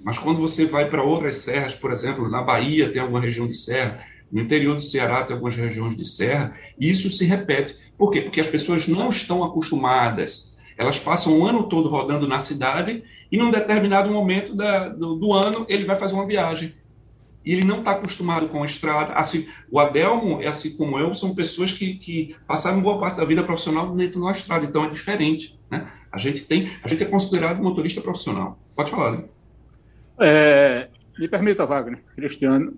[0.00, 3.56] mas quando você vai para outras serras, por exemplo, na Bahia tem alguma região de
[3.56, 7.74] serra, no interior do Ceará tem algumas regiões de serra, e isso se repete.
[7.96, 8.20] Por quê?
[8.20, 10.56] Porque as pessoas não estão acostumadas.
[10.76, 15.32] Elas passam o ano todo rodando na cidade e num determinado momento da, do, do,
[15.32, 16.72] ano ele vai fazer uma viagem.
[17.44, 19.14] E ele não está acostumado com a estrada.
[19.14, 23.24] Assim, o Adelmo, é assim como eu, são pessoas que, que passaram boa parte da
[23.24, 25.58] vida profissional dentro da estrada, então é diferente.
[25.70, 25.90] Né?
[26.12, 28.58] A gente tem, a gente é considerado motorista profissional.
[28.74, 29.24] Pode falar, né?
[30.20, 32.74] É, me permita, Wagner, Cristiano.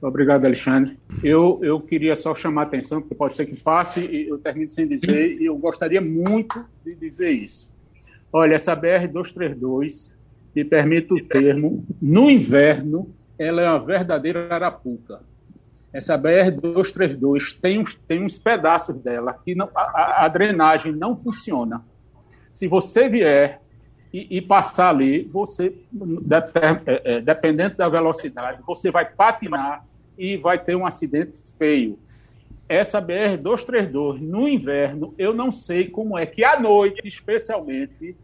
[0.00, 0.98] Obrigado, Alexandre.
[1.22, 4.68] Eu, eu queria só chamar a atenção, porque pode ser que passe e eu termine
[4.68, 7.70] sem dizer, e eu gostaria muito de dizer isso.
[8.32, 10.12] Olha, essa BR-232,
[10.56, 15.20] me permite o termo, no inverno, ela é uma verdadeira arapuca.
[15.92, 21.84] Essa BR-232 tem uns, tem uns pedaços dela que não, a, a drenagem não funciona.
[22.50, 23.60] Se você vier
[24.12, 25.74] e, e passar ali, você,
[26.84, 29.84] é, é, dependendo da velocidade, você vai patinar
[30.16, 31.98] e vai ter um acidente feio.
[32.68, 38.16] Essa BR-232, no inverno, eu não sei como é que à noite, especialmente,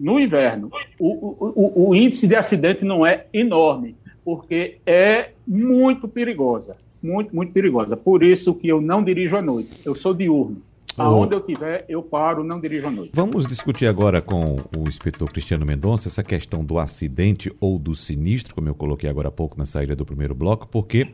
[0.00, 6.78] no inverno, o, o, o índice de acidente não é enorme, porque é muito perigosa.
[7.02, 7.96] Muito, muito perigosa.
[7.96, 9.80] Por isso que eu não dirijo à noite.
[9.84, 10.62] Eu sou diurno.
[10.96, 13.12] Aonde eu estiver, eu paro, não dirijo à noite.
[13.14, 18.54] Vamos discutir agora com o inspetor Cristiano Mendonça essa questão do acidente ou do sinistro,
[18.54, 21.08] como eu coloquei agora há pouco na saída do primeiro bloco, porque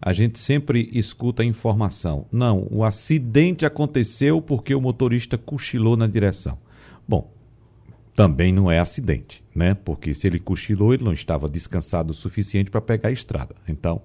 [0.00, 2.26] a gente sempre escuta a informação.
[2.30, 6.58] Não, o acidente aconteceu porque o motorista cochilou na direção.
[7.08, 7.30] Bom,
[8.14, 9.74] também não é acidente, né?
[9.74, 13.54] Porque se ele cochilou, ele não estava descansado o suficiente para pegar a estrada.
[13.68, 14.02] Então,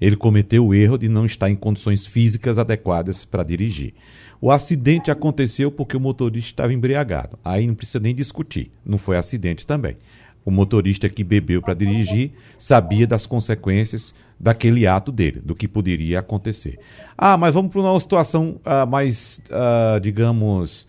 [0.00, 3.92] ele cometeu o erro de não estar em condições físicas adequadas para dirigir.
[4.40, 7.38] O acidente aconteceu porque o motorista estava embriagado.
[7.44, 8.70] Aí não precisa nem discutir.
[8.84, 9.96] Não foi acidente também.
[10.42, 16.20] O motorista que bebeu para dirigir sabia das consequências daquele ato dele, do que poderia
[16.20, 16.78] acontecer.
[17.18, 20.88] Ah, mas vamos para uma situação uh, mais, uh, digamos,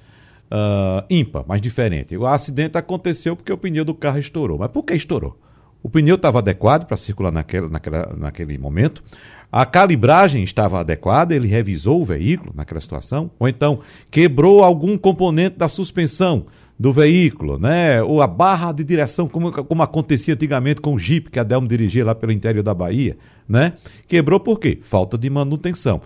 [0.52, 2.16] uh, ímpar, mais diferente.
[2.18, 4.58] O acidente aconteceu porque o pneu do carro estourou.
[4.60, 5.38] Mas por que estourou?
[5.82, 9.04] O pneu estava adequado para circular naquele, naquela, naquele momento.
[9.52, 15.58] A calibragem estava adequada, ele revisou o veículo naquela situação, ou então quebrou algum componente
[15.58, 16.46] da suspensão
[16.80, 18.02] do veículo, né?
[18.02, 21.68] Ou a barra de direção, como, como acontecia antigamente com o Jeep que a Delmo
[21.68, 23.74] dirigia lá pelo interior da Bahia, né?
[24.08, 24.80] Quebrou por quê?
[24.82, 26.02] Falta de manutenção.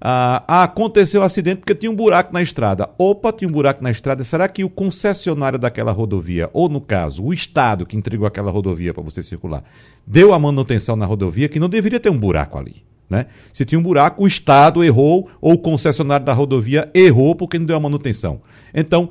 [0.00, 2.88] Ah, aconteceu o acidente porque tinha um buraco na estrada.
[2.96, 4.24] Opa, tinha um buraco na estrada.
[4.24, 8.94] Será que o concessionário daquela rodovia, ou no caso, o Estado que entregou aquela rodovia
[8.94, 9.62] para você circular,
[10.06, 12.82] deu a manutenção na rodovia que não deveria ter um buraco ali?
[13.10, 13.26] Né?
[13.52, 17.66] Se tinha um buraco, o Estado errou, ou o concessionário da rodovia errou porque não
[17.66, 18.40] deu a manutenção.
[18.72, 19.10] Então,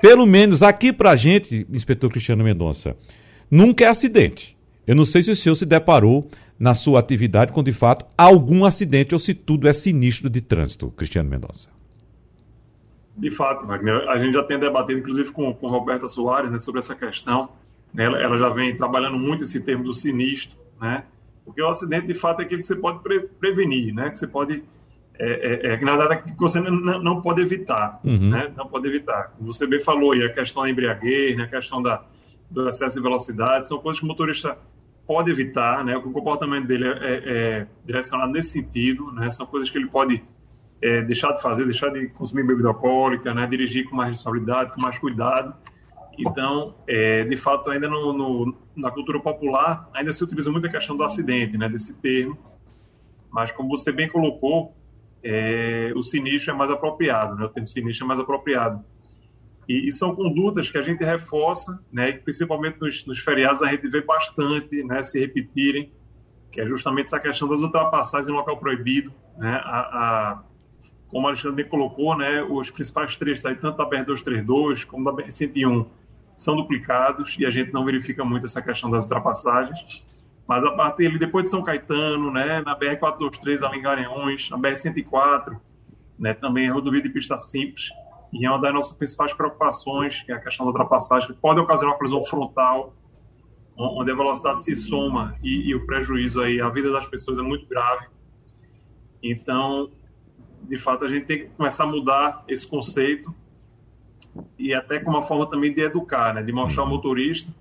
[0.00, 2.96] pelo menos aqui para a gente, inspetor Cristiano Mendonça,
[3.50, 4.56] nunca é acidente.
[4.86, 6.28] Eu não sei se o senhor se deparou
[6.60, 10.90] na sua atividade com, de fato, algum acidente ou se tudo é sinistro de trânsito,
[10.90, 11.70] Cristiano Mendonça.
[13.16, 16.80] De fato, Wagner, a gente já tem debatido, inclusive, com, com Roberta Soares, né, sobre
[16.80, 17.48] essa questão.
[17.94, 21.04] Né, ela, já vem trabalhando muito esse termo do sinistro, né?
[21.44, 24.10] Porque o acidente, de fato, é aquilo que você pode pre prevenir, né?
[24.10, 24.62] Que você pode...
[25.18, 28.30] É, é, é, na verdade, que você não, não pode evitar, uhum.
[28.30, 28.52] né?
[28.56, 29.32] Não pode evitar.
[29.36, 31.44] Como você bem falou, e a questão da embriaguez, né?
[31.44, 32.02] a questão da,
[32.50, 34.56] do excesso de velocidade, são coisas que o motorista
[35.10, 35.96] pode evitar, né?
[35.96, 39.28] O comportamento dele é, é, é direcionado nesse sentido, né?
[39.28, 40.22] São coisas que ele pode
[40.80, 43.44] é, deixar de fazer, deixar de consumir bebida alcoólica, né?
[43.44, 45.52] Dirigir com mais responsabilidade, com mais cuidado.
[46.16, 50.70] Então, é, de fato, ainda no, no, na cultura popular, ainda se utiliza muito a
[50.70, 51.68] questão do acidente, né?
[51.68, 52.38] Desse termo.
[53.32, 54.76] Mas, como você bem colocou,
[55.24, 57.46] é, o sinistro é mais apropriado, né?
[57.46, 58.80] O termo sinistro é mais apropriado
[59.68, 63.88] e, e, são condutas que a gente reforça, né, principalmente nos, nos, feriados a gente
[63.88, 65.92] vê bastante né, se repetirem,
[66.50, 69.12] que é justamente essa questão das ultrapassagens em local proibido.
[69.36, 70.42] Né, a, a,
[71.08, 75.86] como a Alexandre colocou, né, os principais trechos, aí, tanto da BR-232 como da BR-101,
[76.36, 80.06] são duplicados e a gente não verifica muito essa questão das ultrapassagens.
[80.48, 84.58] Mas a partir ali, depois de São Caetano, né, na BR-423, ali em Garanhuns, na
[84.58, 85.60] BR-104,
[86.18, 87.90] né, também rodovia de pista simples,
[88.32, 91.58] e é uma das nossas principais preocupações, que é a questão da ultrapassagem, que pode
[91.58, 92.94] ocasionar uma colisão frontal,
[93.76, 97.42] onde a velocidade se soma e, e o prejuízo aí, a vida das pessoas é
[97.42, 98.06] muito grave.
[99.22, 99.90] Então,
[100.62, 103.34] de fato, a gente tem que começar a mudar esse conceito
[104.58, 106.42] e até com uma forma também de educar, né?
[106.42, 107.52] de mostrar ao motorista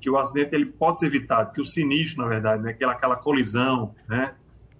[0.00, 2.70] que o acidente ele pode ser evitado, que o sinistro, na verdade, né?
[2.70, 4.34] aquela, aquela colisão, né?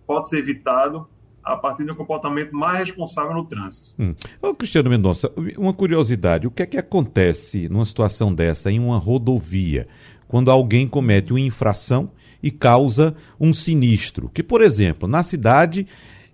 [0.06, 1.08] pode ser evitado
[1.44, 3.92] a partir de um comportamento mais responsável no trânsito.
[3.98, 4.14] Hum.
[4.40, 8.98] Ô, Cristiano Mendonça, uma curiosidade: o que é que acontece numa situação dessa em uma
[8.98, 9.86] rodovia,
[10.26, 12.10] quando alguém comete uma infração
[12.42, 14.30] e causa um sinistro.
[14.32, 15.86] Que, por exemplo, na cidade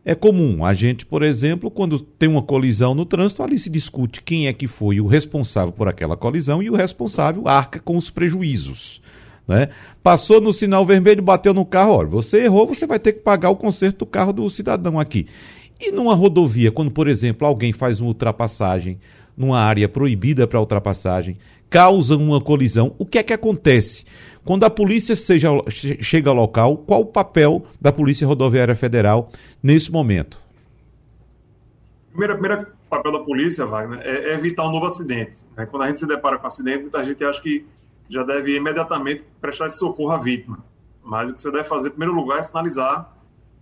[0.04, 4.22] é comum a gente, por exemplo, quando tem uma colisão no trânsito, ali se discute
[4.22, 8.10] quem é que foi o responsável por aquela colisão e o responsável arca com os
[8.10, 9.02] prejuízos.
[9.50, 9.68] Né?
[10.00, 13.50] Passou no sinal vermelho, bateu no carro, olha, você errou, você vai ter que pagar
[13.50, 15.26] o conserto do carro do cidadão aqui.
[15.80, 19.00] E numa rodovia, quando, por exemplo, alguém faz uma ultrapassagem
[19.36, 21.36] numa área proibida para ultrapassagem,
[21.68, 24.04] causa uma colisão, o que é que acontece?
[24.44, 29.90] Quando a polícia seja, chega ao local, qual o papel da Polícia Rodoviária Federal nesse
[29.90, 30.38] momento?
[32.10, 35.44] Primeiro, primeiro papel da polícia, Wagner, é, é evitar um novo acidente.
[35.56, 35.66] Né?
[35.66, 37.66] Quando a gente se depara com um acidente, muita gente acha que
[38.10, 40.58] já deve imediatamente prestar esse socorro à vítima.
[41.02, 43.16] Mas o que você deve fazer, em primeiro lugar, é sinalizar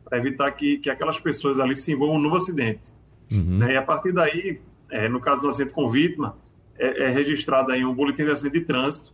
[0.05, 2.93] para evitar que, que aquelas pessoas ali se envolvam novo acidente.
[3.31, 3.59] Uhum.
[3.59, 3.75] Né?
[3.75, 6.37] E a partir daí, é, no caso do acidente com vítima,
[6.79, 9.13] é, é registrado aí um boletim de acidente de trânsito,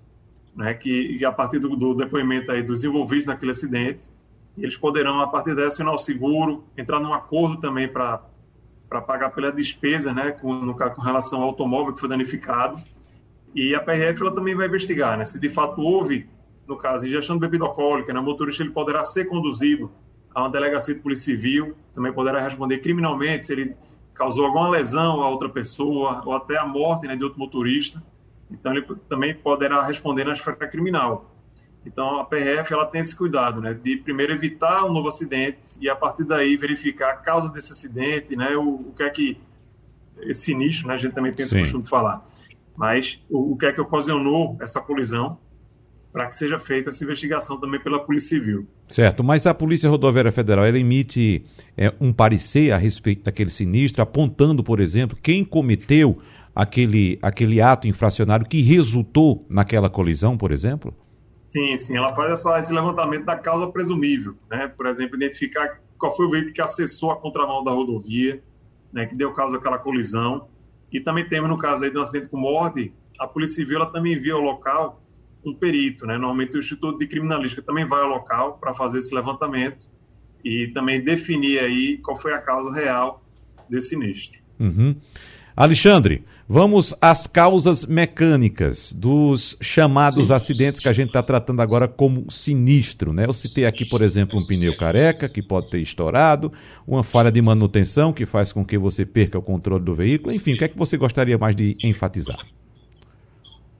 [0.54, 4.08] né, que, que a partir do, do, depoimento aí dos envolvidos naquele acidente,
[4.56, 8.20] eles poderão, a partir daí, assinar o seguro, entrar num acordo também para
[9.04, 12.80] pagar pela despesa, né, com, no, com relação ao automóvel que foi danificado.
[13.54, 16.28] E a PRF ela também vai investigar né, se de fato houve,
[16.66, 19.90] no caso, ingestão de bebida alcoólica, né, o motorista ele poderá ser conduzido
[20.34, 23.76] a uma delegacia de polícia civil, também poderá responder criminalmente se ele
[24.12, 28.02] causou alguma lesão a outra pessoa ou até a morte né, de outro motorista.
[28.50, 31.30] Então, ele também poderá responder na esfera criminal.
[31.86, 35.88] Então, a PRF ela tem esse cuidado, né, de primeiro evitar um novo acidente e
[35.88, 39.38] a partir daí verificar a causa desse acidente, né, o, o que é que
[40.20, 42.26] esse sinistro, né, a gente também tem esse costume de falar,
[42.76, 45.38] mas o, o que é que ocasionou essa colisão
[46.12, 48.68] para que seja feita essa investigação também pela Polícia Civil.
[48.88, 51.44] Certo, mas a Polícia Rodoviária Federal ela emite
[51.76, 56.18] é, um parecer a respeito daquele sinistro, apontando, por exemplo, quem cometeu
[56.54, 60.94] aquele, aquele ato infracionário que resultou naquela colisão, por exemplo?
[61.48, 64.68] Sim, sim, ela faz essa, esse levantamento da causa presumível, né?
[64.68, 68.40] Por exemplo, identificar qual foi o veículo que acessou a contramão da rodovia,
[68.92, 70.48] né, que deu causa àquela colisão.
[70.94, 74.12] E também temos, no caso aí um acidente com morte, a Polícia Civil ela também
[74.12, 75.02] envia ao local
[75.44, 76.16] um perito, né?
[76.16, 79.88] Normalmente o Instituto de Criminalística também vai ao local para fazer esse levantamento
[80.44, 83.24] e também definir aí qual foi a causa real
[83.68, 84.40] desse sinistro.
[84.60, 84.94] Uhum.
[85.56, 90.34] Alexandre, vamos às causas mecânicas dos chamados Sim.
[90.34, 93.26] acidentes que a gente está tratando agora como sinistro, né?
[93.26, 96.52] Eu citei aqui, por exemplo, um pneu careca que pode ter estourado,
[96.84, 100.54] uma falha de manutenção que faz com que você perca o controle do veículo, enfim,
[100.54, 102.44] o que é que você gostaria mais de enfatizar?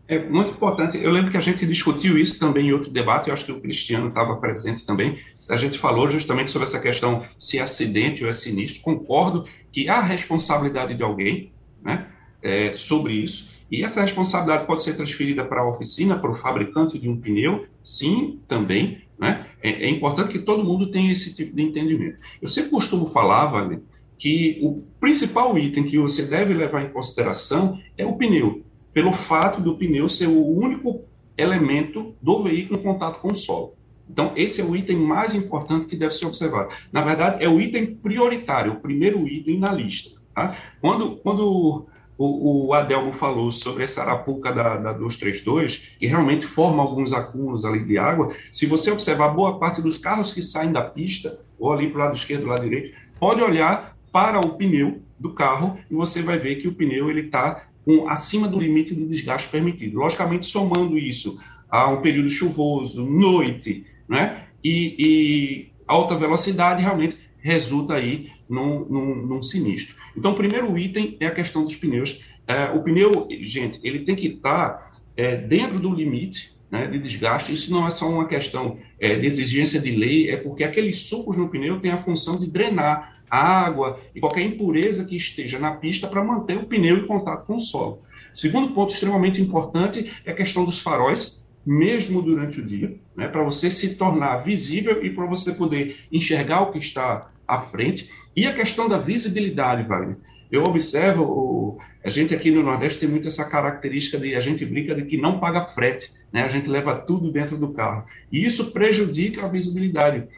[0.07, 0.99] É muito importante.
[1.03, 3.29] Eu lembro que a gente discutiu isso também em outro debate.
[3.29, 5.19] Eu acho que o Cristiano estava presente também.
[5.49, 8.83] A gente falou justamente sobre essa questão se é acidente ou é sinistro.
[8.83, 11.54] Concordo que há responsabilidade de alguém,
[11.85, 12.09] né,
[12.43, 13.55] é, sobre isso.
[13.71, 17.67] E essa responsabilidade pode ser transferida para a oficina, para o fabricante de um pneu,
[17.83, 19.03] sim, também.
[19.19, 19.47] Né?
[19.63, 22.19] É, é importante que todo mundo tenha esse tipo de entendimento.
[22.41, 23.81] Eu sempre costumo falar, Wagner,
[24.19, 29.61] que o principal item que você deve levar em consideração é o pneu pelo fato
[29.61, 31.05] do pneu ser o único
[31.37, 33.75] elemento do veículo em contato com o solo.
[34.09, 36.73] Então, esse é o item mais importante que deve ser observado.
[36.93, 40.21] Na verdade, é o item prioritário, o primeiro item na lista.
[40.35, 40.57] Tá?
[40.81, 41.87] Quando, quando
[42.19, 47.65] o, o, Adelmo falou sobre essa arapuca da, da 232, que realmente forma alguns acúmulos
[47.65, 51.73] ali de água, se você observar boa parte dos carros que saem da pista, ou
[51.73, 55.95] ali para o lado esquerdo, lado direito, pode olhar para o pneu do carro e
[55.95, 57.67] você vai ver que o pneu ele está
[58.09, 59.99] acima do limite de desgaste permitido.
[59.99, 64.45] Logicamente, somando isso a um período chuvoso, noite, né?
[64.63, 69.97] E, e alta velocidade, realmente resulta aí num, num, num, sinistro.
[70.17, 72.25] Então, o primeiro item é a questão dos pneus.
[72.47, 77.53] É, o pneu, gente, ele tem que estar é, dentro do limite né, de desgaste.
[77.53, 81.37] Isso não é só uma questão é, de exigência de lei, é porque aqueles sucos
[81.37, 86.07] no pneu têm a função de drenar água e qualquer impureza que esteja na pista
[86.07, 88.03] para manter o pneu em contato com o solo.
[88.33, 93.43] Segundo ponto extremamente importante é a questão dos faróis, mesmo durante o dia, né, para
[93.43, 98.11] você se tornar visível e para você poder enxergar o que está à frente.
[98.37, 100.17] E a questão da visibilidade, Wagner.
[100.51, 104.95] Eu observo, a gente aqui no Nordeste tem muito essa característica de a gente brinca
[104.95, 106.43] de que não paga frete, né?
[106.43, 108.05] A gente leva tudo dentro do carro.
[108.31, 110.29] E isso prejudica a visibilidade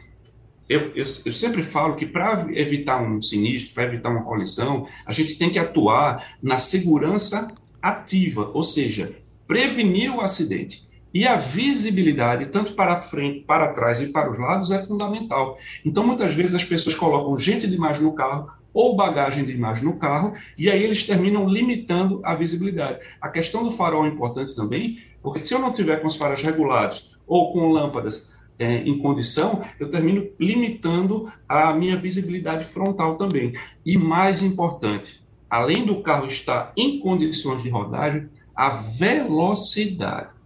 [0.69, 5.13] eu, eu, eu, sempre falo que para evitar um sinistro, para evitar uma colisão, a
[5.13, 7.47] gente tem que atuar na segurança
[7.81, 9.15] ativa, ou seja,
[9.47, 10.86] prevenir o acidente.
[11.17, 15.57] E a visibilidade, tanto para frente, para trás e para os lados, é fundamental.
[15.83, 20.35] Então, muitas vezes as pessoas colocam gente demais no carro ou bagagem demais no carro,
[20.55, 22.99] e aí eles terminam limitando a visibilidade.
[23.19, 26.43] A questão do farol é importante também, porque se eu não tiver com os faróis
[26.43, 33.57] regulados ou com lâmpadas é, em condição, eu termino limitando a minha visibilidade frontal também.
[33.83, 40.36] E mais importante, além do carro estar em condições de rodagem, a velocidade.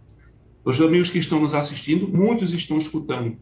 [0.64, 3.36] Os amigos que estão nos assistindo, muitos estão escutando.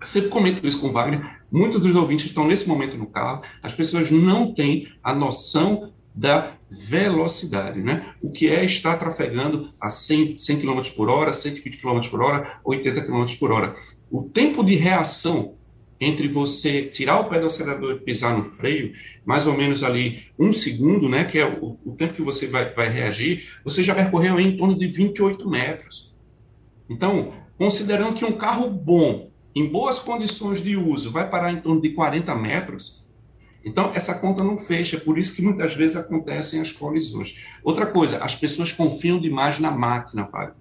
[0.00, 1.40] Eu sempre comento isso com o Wagner.
[1.50, 3.42] Muitos dos ouvintes estão nesse momento no carro.
[3.62, 8.14] As pessoas não têm a noção da velocidade, né?
[8.22, 12.60] O que é estar trafegando a 100, 100 km por hora, 120 km por hora,
[12.64, 13.76] 80 km por hora.
[14.10, 15.54] O tempo de reação
[16.00, 18.92] entre você tirar o pé do acelerador e pisar no freio,
[19.24, 22.72] mais ou menos ali um segundo, né, que é o, o tempo que você vai,
[22.72, 26.13] vai reagir, você já percorreu em torno de 28 metros.
[26.88, 31.80] Então, considerando que um carro bom, em boas condições de uso, vai parar em torno
[31.80, 33.04] de 40 metros,
[33.64, 37.40] então, essa conta não fecha, por isso que muitas vezes acontecem as colisões.
[37.62, 40.54] Outra coisa, as pessoas confiam demais na máquina, Fábio.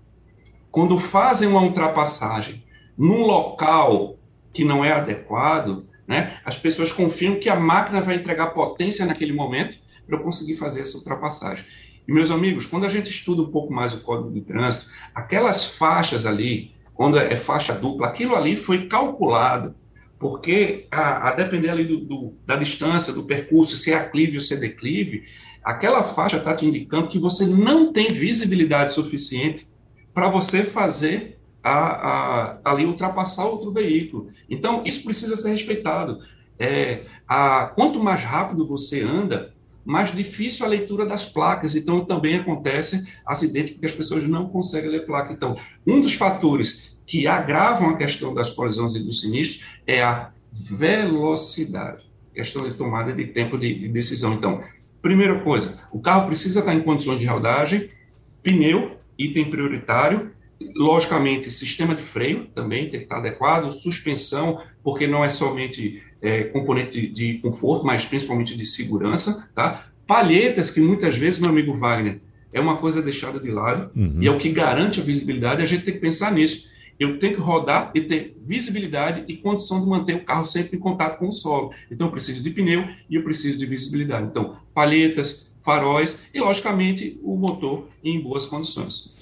[0.72, 2.64] Quando fazem uma ultrapassagem
[2.98, 4.18] num local
[4.54, 9.34] que não é adequado, né, as pessoas confiam que a máquina vai entregar potência naquele
[9.34, 11.66] momento para eu conseguir fazer essa ultrapassagem.
[12.08, 15.66] E, meus amigos, quando a gente estuda um pouco mais o código de trânsito, aquelas
[15.66, 19.76] faixas ali, quando é faixa dupla, aquilo ali foi calculado
[20.24, 24.42] porque a, a depender ali do, do, da distância, do percurso, se é aclive ou
[24.42, 25.26] se é declive,
[25.62, 29.68] aquela faixa está te indicando que você não tem visibilidade suficiente
[30.14, 34.30] para você fazer a, a, ali ultrapassar outro veículo.
[34.50, 36.20] Então, isso precisa ser respeitado.
[36.58, 39.54] É, a, quanto mais rápido você anda,
[39.86, 41.76] mais difícil a leitura das placas.
[41.76, 45.34] Então, também acontece acidente porque as pessoas não conseguem ler placa.
[45.34, 45.58] Então,
[45.88, 52.04] um dos fatores que agravam a questão das colisões e dos sinistros é a velocidade,
[52.34, 54.34] questão de tomada de tempo de, de decisão.
[54.34, 54.64] Então,
[55.02, 57.90] primeira coisa, o carro precisa estar em condições de rodagem,
[58.42, 60.32] pneu, item prioritário,
[60.76, 66.44] logicamente, sistema de freio também tem que estar adequado, suspensão, porque não é somente é,
[66.46, 69.88] componente de, de, conforto, mas principalmente de segurança, tá?
[70.06, 72.20] Palhetas, que muitas vezes, meu amigo Wagner,
[72.52, 74.20] é uma coisa deixada de lado, uhum.
[74.22, 77.36] e é o que garante a visibilidade, a gente tem que pensar nisso eu tenho
[77.36, 81.28] que rodar e ter visibilidade e condição de manter o carro sempre em contato com
[81.28, 81.72] o solo.
[81.90, 84.28] Então, eu preciso de pneu e eu preciso de visibilidade.
[84.28, 89.16] Então, palhetas, faróis e, logicamente, o motor em boas condições.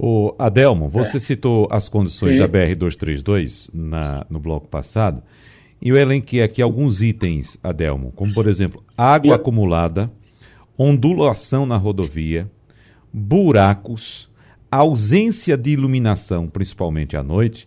[0.00, 1.20] O Adelmo, você é.
[1.20, 2.38] citou as condições Sim.
[2.38, 5.20] da BR-232 na, no bloco passado,
[5.82, 10.08] e eu elenquei aqui alguns itens, Adelmo, como, por exemplo, água acumulada,
[10.78, 12.48] ondulação na rodovia,
[13.12, 14.28] buracos,
[14.70, 17.66] ausência de iluminação, principalmente à noite,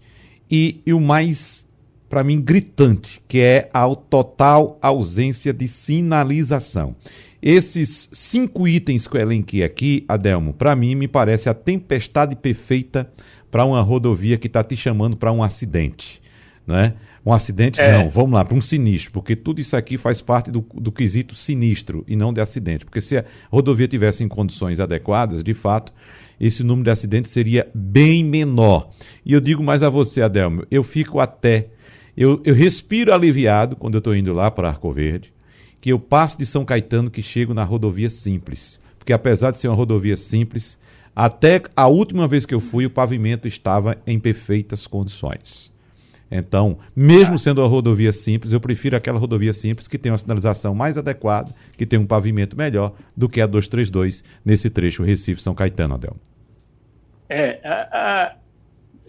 [0.50, 1.68] e, e o mais,
[2.10, 6.96] para mim, gritante, que é a total ausência de sinalização.
[7.42, 13.12] Esses cinco itens que eu elenquei aqui, Adelmo, para mim me parece a tempestade perfeita
[13.50, 16.22] para uma rodovia que está te chamando para um acidente.
[16.68, 16.94] Né?
[17.26, 17.98] Um acidente, é.
[17.98, 21.36] não, vamos lá, para um sinistro, porque tudo isso aqui faz parte do, do quesito
[21.36, 22.86] sinistro e não de acidente.
[22.86, 25.94] Porque se a rodovia tivesse em condições adequadas, de fato,
[26.40, 28.90] esse número de acidentes seria bem menor.
[29.26, 31.68] E eu digo mais a você, Adelmo, eu fico até.
[32.18, 35.32] Eu, eu respiro aliviado quando eu estou indo lá para Arco Verde,
[35.82, 38.80] que eu passo de São Caetano que chego na rodovia simples.
[38.98, 40.80] Porque apesar de ser uma rodovia simples,
[41.16, 45.74] até a última vez que eu fui, o pavimento estava em perfeitas condições.
[46.32, 50.74] Então, mesmo sendo uma rodovia simples, eu prefiro aquela rodovia simples que tem uma sinalização
[50.74, 55.96] mais adequada, que tem um pavimento melhor do que a 232 nesse trecho Recife-São Caetano,
[55.96, 56.20] Adelmo.
[57.28, 58.36] É, a, a,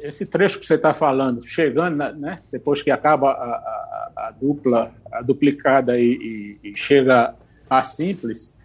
[0.02, 5.22] esse trecho que você está falando, chegando, né, depois que acaba a, a dupla, a
[5.22, 7.34] duplicada e, e, e, chega
[7.68, 8.56] a simples,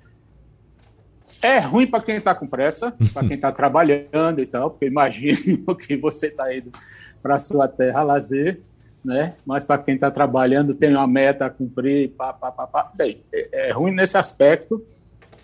[1.41, 5.75] é ruim para quem está com pressa, para quem está trabalhando e tal, porque imagino
[5.77, 6.71] que você está indo
[7.21, 8.61] para sua terra a lazer,
[9.03, 9.35] né?
[9.45, 12.91] Mas para quem está trabalhando tem uma meta a cumprir, pá, pá, pá, pá.
[12.95, 14.83] Bem, é, é ruim nesse aspecto,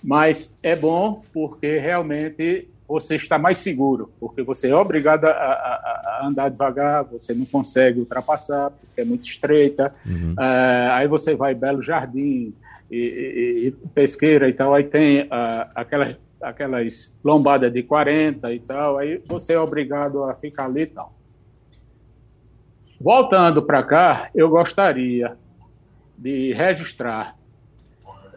[0.03, 6.19] mas é bom porque realmente você está mais seguro, porque você é obrigado a, a,
[6.21, 9.91] a, andar devagar, você não consegue ultrapassar, porque é muito estreita.
[10.05, 10.35] Uhum.
[10.39, 12.53] É, aí você vai Belo Jardim,
[12.91, 15.27] e, e, e pesqueira e tal, aí tem uh,
[15.73, 20.85] aquelas, aquelas lombadas de 40 e tal, aí você é obrigado a ficar ali e
[20.85, 21.11] tal.
[23.01, 25.35] Voltando para cá, eu gostaria
[26.15, 27.35] de registrar,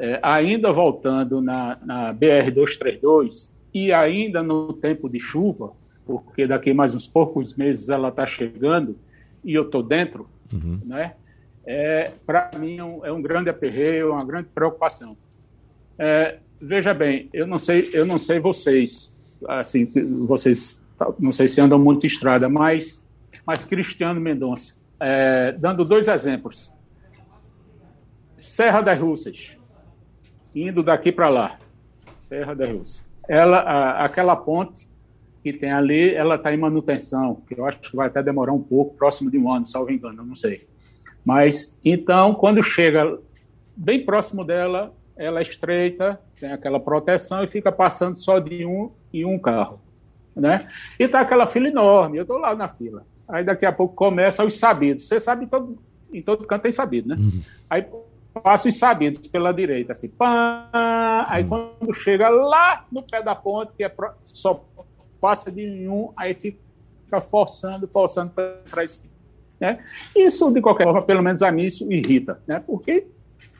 [0.00, 5.72] é, ainda voltando na, na BR-232, e ainda no tempo de chuva,
[6.06, 8.96] porque daqui mais uns poucos meses ela está chegando
[9.44, 10.80] e eu estou dentro, uhum.
[10.82, 11.12] né?
[11.66, 15.14] É, Para mim é um, é um, grande aperreio, uma grande preocupação.
[15.98, 19.84] É, veja bem, eu não sei, eu não sei vocês, assim,
[20.26, 20.82] vocês,
[21.18, 23.04] não sei se andam muito estrada, mas
[23.44, 24.80] mas Cristiano Mendonça.
[24.98, 26.74] É, dando dois exemplos.
[28.38, 29.58] Serra das Russas,
[30.54, 31.58] indo daqui para lá.
[32.22, 33.05] Serra das Russas.
[33.28, 34.88] Ela, a, aquela ponte
[35.42, 38.62] que tem ali, ela está em manutenção, que eu acho que vai até demorar um
[38.62, 40.66] pouco, próximo de um ano, salvo engano, não sei.
[41.24, 43.18] Mas, então, quando chega
[43.76, 48.90] bem próximo dela, ela é estreita, tem aquela proteção e fica passando só de um
[49.12, 49.80] em um carro.
[50.34, 50.68] Né?
[51.00, 53.06] E está aquela fila enorme, eu estou lá na fila.
[53.28, 55.06] Aí daqui a pouco começa os sabidos.
[55.06, 55.78] Você sabe, em todo,
[56.12, 57.16] em todo canto tem sabido, né?
[57.18, 57.42] Uhum.
[57.68, 57.84] Aí
[58.40, 60.68] passa os sabidos pela direita, assim, pá,
[61.28, 61.70] aí uhum.
[61.78, 64.64] quando chega lá no pé da ponte, que é só
[65.20, 69.02] passa de um, aí fica forçando, forçando para isso.
[69.58, 69.82] Né?
[70.14, 72.62] Isso, de qualquer forma, pelo menos a mim, isso irrita, né?
[72.64, 73.06] Porque,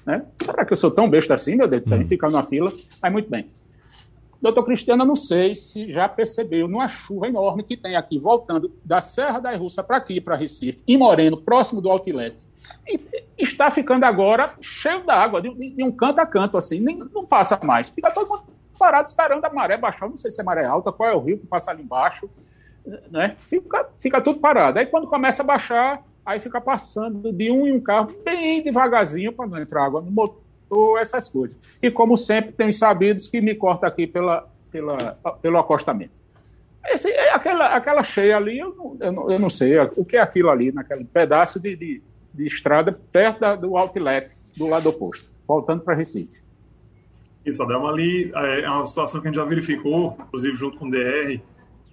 [0.05, 0.24] né?
[0.43, 2.07] Será que eu sou tão besta assim, meu Deus do céu, uhum.
[2.07, 2.72] ficar na fila?
[3.01, 3.49] Aí, muito bem.
[4.41, 9.01] Doutor Cristiano, não sei se já percebeu, numa chuva enorme que tem aqui, voltando da
[9.01, 12.47] Serra da Russa para aqui, para Recife, em Moreno, próximo do outlet,
[13.39, 17.59] está ficando agora cheio d'água, de, de, um canto a canto, assim, nem, não passa
[17.62, 17.91] mais.
[17.91, 18.45] Fica todo mundo
[18.78, 20.09] parado esperando a maré baixar.
[20.09, 22.28] Não sei se é maré alta, qual é o rio que passa ali embaixo.
[23.11, 23.37] Né?
[23.41, 24.78] Fica, fica tudo parado.
[24.78, 29.32] Aí quando começa a baixar, aí fica passando de um em um carro bem devagarzinho
[29.32, 30.41] para não entrar água no motor,
[30.99, 31.57] essas coisas.
[31.81, 34.97] E como sempre, tem sabidos que me corta aqui pela, pela,
[35.41, 36.12] pelo acostamento.
[36.89, 40.17] Esse, é aquela, aquela cheia ali, eu não, eu, não, eu não sei o que
[40.17, 42.03] é aquilo ali, naquele pedaço de, de,
[42.33, 46.43] de estrada perto da, do outlet, do lado oposto, voltando para Recife.
[47.45, 50.87] Isso, Adelma, ali é, é uma situação que a gente já verificou, inclusive junto com
[50.87, 51.41] o DR,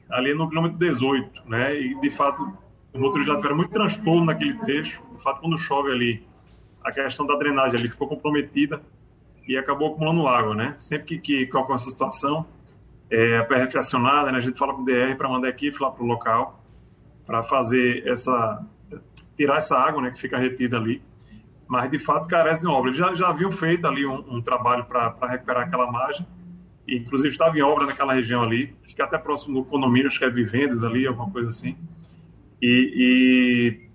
[0.10, 1.80] ali no quilômetro 18, né?
[1.80, 2.42] E de fato,
[2.94, 5.02] os motoristas já tiveram muito transtorno naquele trecho.
[5.16, 6.24] De fato, quando chove ali,
[6.84, 8.82] a questão da drenagem ali ficou comprometida
[9.48, 10.76] e acabou acumulando água, né?
[10.78, 12.46] Sempre que, que, ocorre essa situação,
[13.10, 14.38] é, a PRF acionada, né?
[14.38, 16.64] A gente fala com o DR para mandar a equipe lá para o local
[17.26, 18.62] para fazer essa
[19.36, 20.12] tirar essa água, né?
[20.12, 21.02] Que fica retida ali
[21.74, 22.90] mas de fato carece de obra.
[22.90, 26.24] Eles já, já haviam feito ali um, um trabalho para recuperar aquela margem,
[26.88, 30.26] e, inclusive estava em obra naquela região ali, fica até próximo do condomínio, acho que
[30.26, 31.76] é Vivendas ali, alguma coisa assim.
[32.62, 33.90] E, e,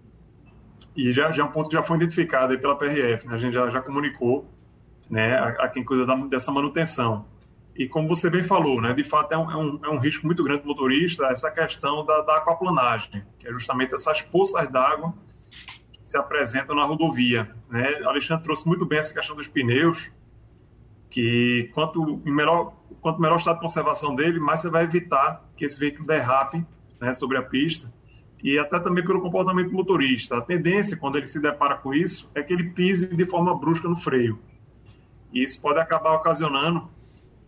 [0.99, 3.35] e já, já é um ponto que já foi identificado aí pela PRF, né?
[3.35, 4.53] a gente já, já comunicou
[5.09, 7.25] né, a, a quem cuida da, dessa manutenção.
[7.77, 10.27] E como você bem falou, né, de fato é um, é um, é um risco
[10.27, 15.15] muito grande do motorista essa questão da, da aquaplanagem, que é justamente essas poças d'água
[16.03, 17.49] se apresentam na rodovia.
[17.71, 18.01] Né?
[18.05, 20.11] Alexandre trouxe muito bem essa questão dos pneus,
[21.09, 25.79] que quanto melhor, quanto melhor estado de conservação dele, mais você vai evitar que esse
[25.79, 26.67] veículo derrape
[27.01, 27.89] né, sobre a pista,
[28.43, 30.39] e até também pelo comportamento do motorista.
[30.39, 33.89] A tendência, quando ele se depara com isso, é que ele pise de forma brusca
[33.89, 34.39] no freio.
[35.33, 36.89] E isso pode acabar ocasionando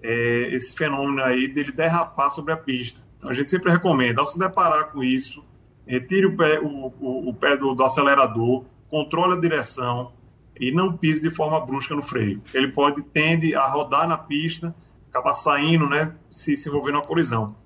[0.02, 3.02] é, esse fenômeno aí dele derrapar sobre a pista.
[3.16, 5.44] Então, a gente sempre recomenda, ao se deparar com isso,
[5.86, 10.12] retire o pé, o, o, o pé do, do, acelerador, controle a direção
[10.58, 12.42] e não pise de forma brusca no freio.
[12.52, 14.74] Ele pode tende a rodar na pista,
[15.08, 17.56] acabar saindo, né, se, se envolver numa colisão.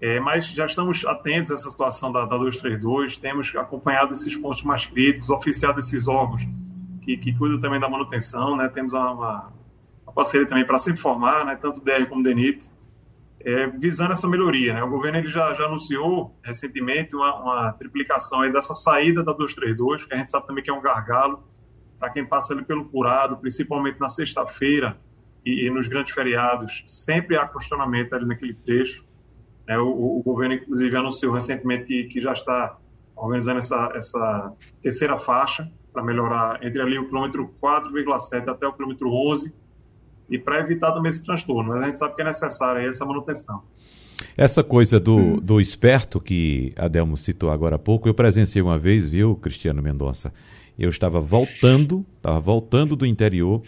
[0.00, 4.62] É, mas já estamos atentos a essa situação da, da 232, temos acompanhado esses pontos
[4.62, 6.42] mais críticos, oficiado esses órgãos
[7.00, 9.52] que, que cuidam também da manutenção, né, temos uma, uma,
[10.02, 12.70] uma parceria também para se informar, né, tanto o DR como o DENIT,
[13.46, 14.74] é, visando essa melhoria.
[14.74, 14.82] Né?
[14.82, 20.04] O governo ele já, já anunciou recentemente uma, uma, triplicação aí dessa saída da 232,
[20.04, 21.44] que a gente sabe também que é um gargalo
[21.98, 24.98] para quem passa ali pelo curado, principalmente na sexta-feira
[25.44, 29.06] e, e, nos grandes feriados, sempre há questionamento ali naquele trecho.
[29.68, 32.76] É, o, o, governo, inclusive, anunciou recentemente que, que já está
[33.16, 34.52] organizando essa, essa
[34.82, 39.52] terceira faixa para melhorar entre ali o quilômetro 4,7 até o quilômetro 11,
[40.28, 41.70] e para evitar também esse transtorno.
[41.70, 43.62] Mas a gente sabe que é necessária essa manutenção.
[44.36, 45.36] Essa coisa do, hum.
[45.40, 50.32] do esperto que Adelmo citou agora há pouco, eu presenciei uma vez, viu, Cristiano Mendonça?
[50.78, 53.62] Eu estava voltando, estava voltando do interior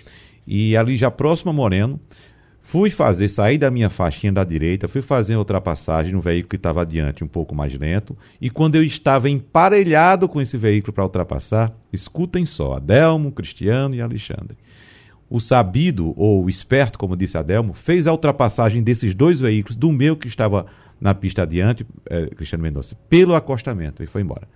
[0.46, 1.98] e ali já próximo a Moreno,
[2.70, 6.56] fui fazer, sair da minha faixinha da direita, fui fazer a ultrapassagem no veículo que
[6.56, 11.04] estava adiante, um pouco mais lento, e quando eu estava emparelhado com esse veículo para
[11.04, 14.56] ultrapassar, escutem só, Adelmo, Cristiano e Alexandre
[15.30, 19.92] o sabido ou o esperto, como disse Adelmo, fez a ultrapassagem desses dois veículos, do
[19.92, 20.64] meu que estava
[20.98, 24.48] na pista adiante, é, Cristiano Mendonça, pelo acostamento e foi embora.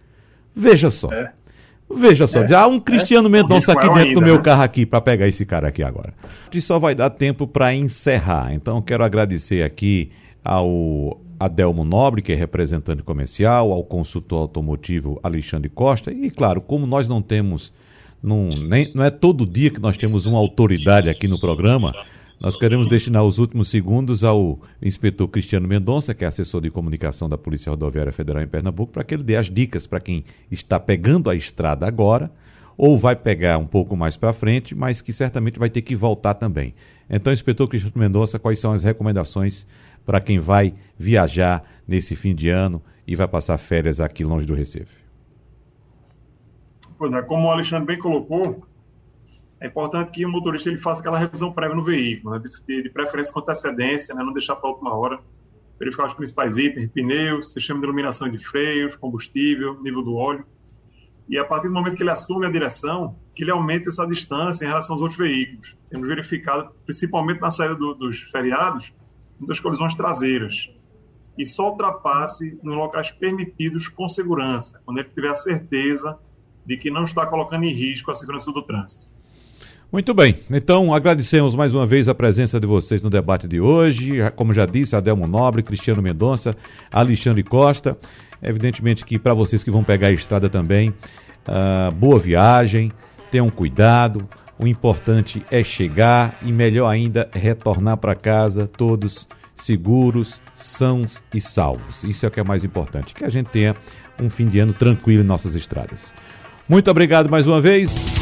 [0.55, 1.13] Veja só.
[1.13, 1.33] É.
[1.95, 2.49] Veja só, é.
[2.49, 3.31] já há um Cristiano é.
[3.31, 4.43] Mendonça aqui dentro ainda, do meu né?
[4.43, 6.15] carro aqui para pegar esse cara aqui agora.
[6.53, 8.55] E só vai dar tempo para encerrar.
[8.55, 10.11] Então quero agradecer aqui
[10.45, 16.87] ao Adelmo Nobre, que é representante comercial, ao consultor automotivo Alexandre Costa e claro, como
[16.87, 17.73] nós não temos
[18.23, 21.93] não, nem, não é todo dia que nós temos uma autoridade aqui no programa,
[22.43, 27.29] Nós queremos destinar os últimos segundos ao inspetor Cristiano Mendonça, que é assessor de comunicação
[27.29, 30.81] da Polícia Rodoviária Federal em Pernambuco, para que ele dê as dicas para quem está
[30.81, 32.33] pegando a estrada agora
[32.77, 36.35] ou vai pegar um pouco mais para frente, mas que certamente vai ter que voltar
[36.35, 36.75] também.
[37.09, 39.65] Então, inspetor Cristiano Mendonça, quais são as recomendações
[40.05, 44.55] para quem vai viajar nesse fim de ano e vai passar férias aqui longe do
[44.55, 44.97] Recife?
[46.99, 48.67] Pois é, como o Alexandre bem colocou,
[49.63, 52.91] é importante que o motorista ele faça aquela revisão prévia no veículo, né, de, de,
[52.91, 55.21] preferência com antecedência, né, não deixar para a última hora,
[55.79, 60.45] verificar os principais itens, pneus, sistema de iluminação de freios, combustível, nível do óleo.
[61.29, 64.65] E a partir do momento que ele assume a direção, que ele aumente essa distância
[64.65, 65.77] em relação aos outros veículos.
[65.89, 68.93] Temos verificado, principalmente na saída do, dos feriados,
[69.39, 70.71] muitas colisões traseiras.
[71.39, 76.19] E só ultrapasse nos locais permitidos com segurança, quando ele tiver a certeza
[76.67, 79.22] de que não está colocando em risco a segurança do trânsito.
[79.93, 84.13] Muito bem, então agradecemos mais uma vez a presença de vocês no debate de hoje.
[84.35, 86.57] Como já disse, Adelmo Nobre, Cristiano Mendonça,
[86.91, 87.99] Alexandre Costa.
[88.43, 92.91] Evidentemente que para vocês que vão pegar a estrada também, uh, boa viagem,
[93.31, 94.27] tenham cuidado.
[94.59, 102.03] O importante é chegar e, melhor ainda, retornar para casa todos seguros, sãos e salvos.
[102.03, 103.77] Isso é o que é mais importante, que a gente tenha
[104.19, 106.15] um fim de ano tranquilo em nossas estradas.
[106.67, 108.22] Muito obrigado mais uma vez.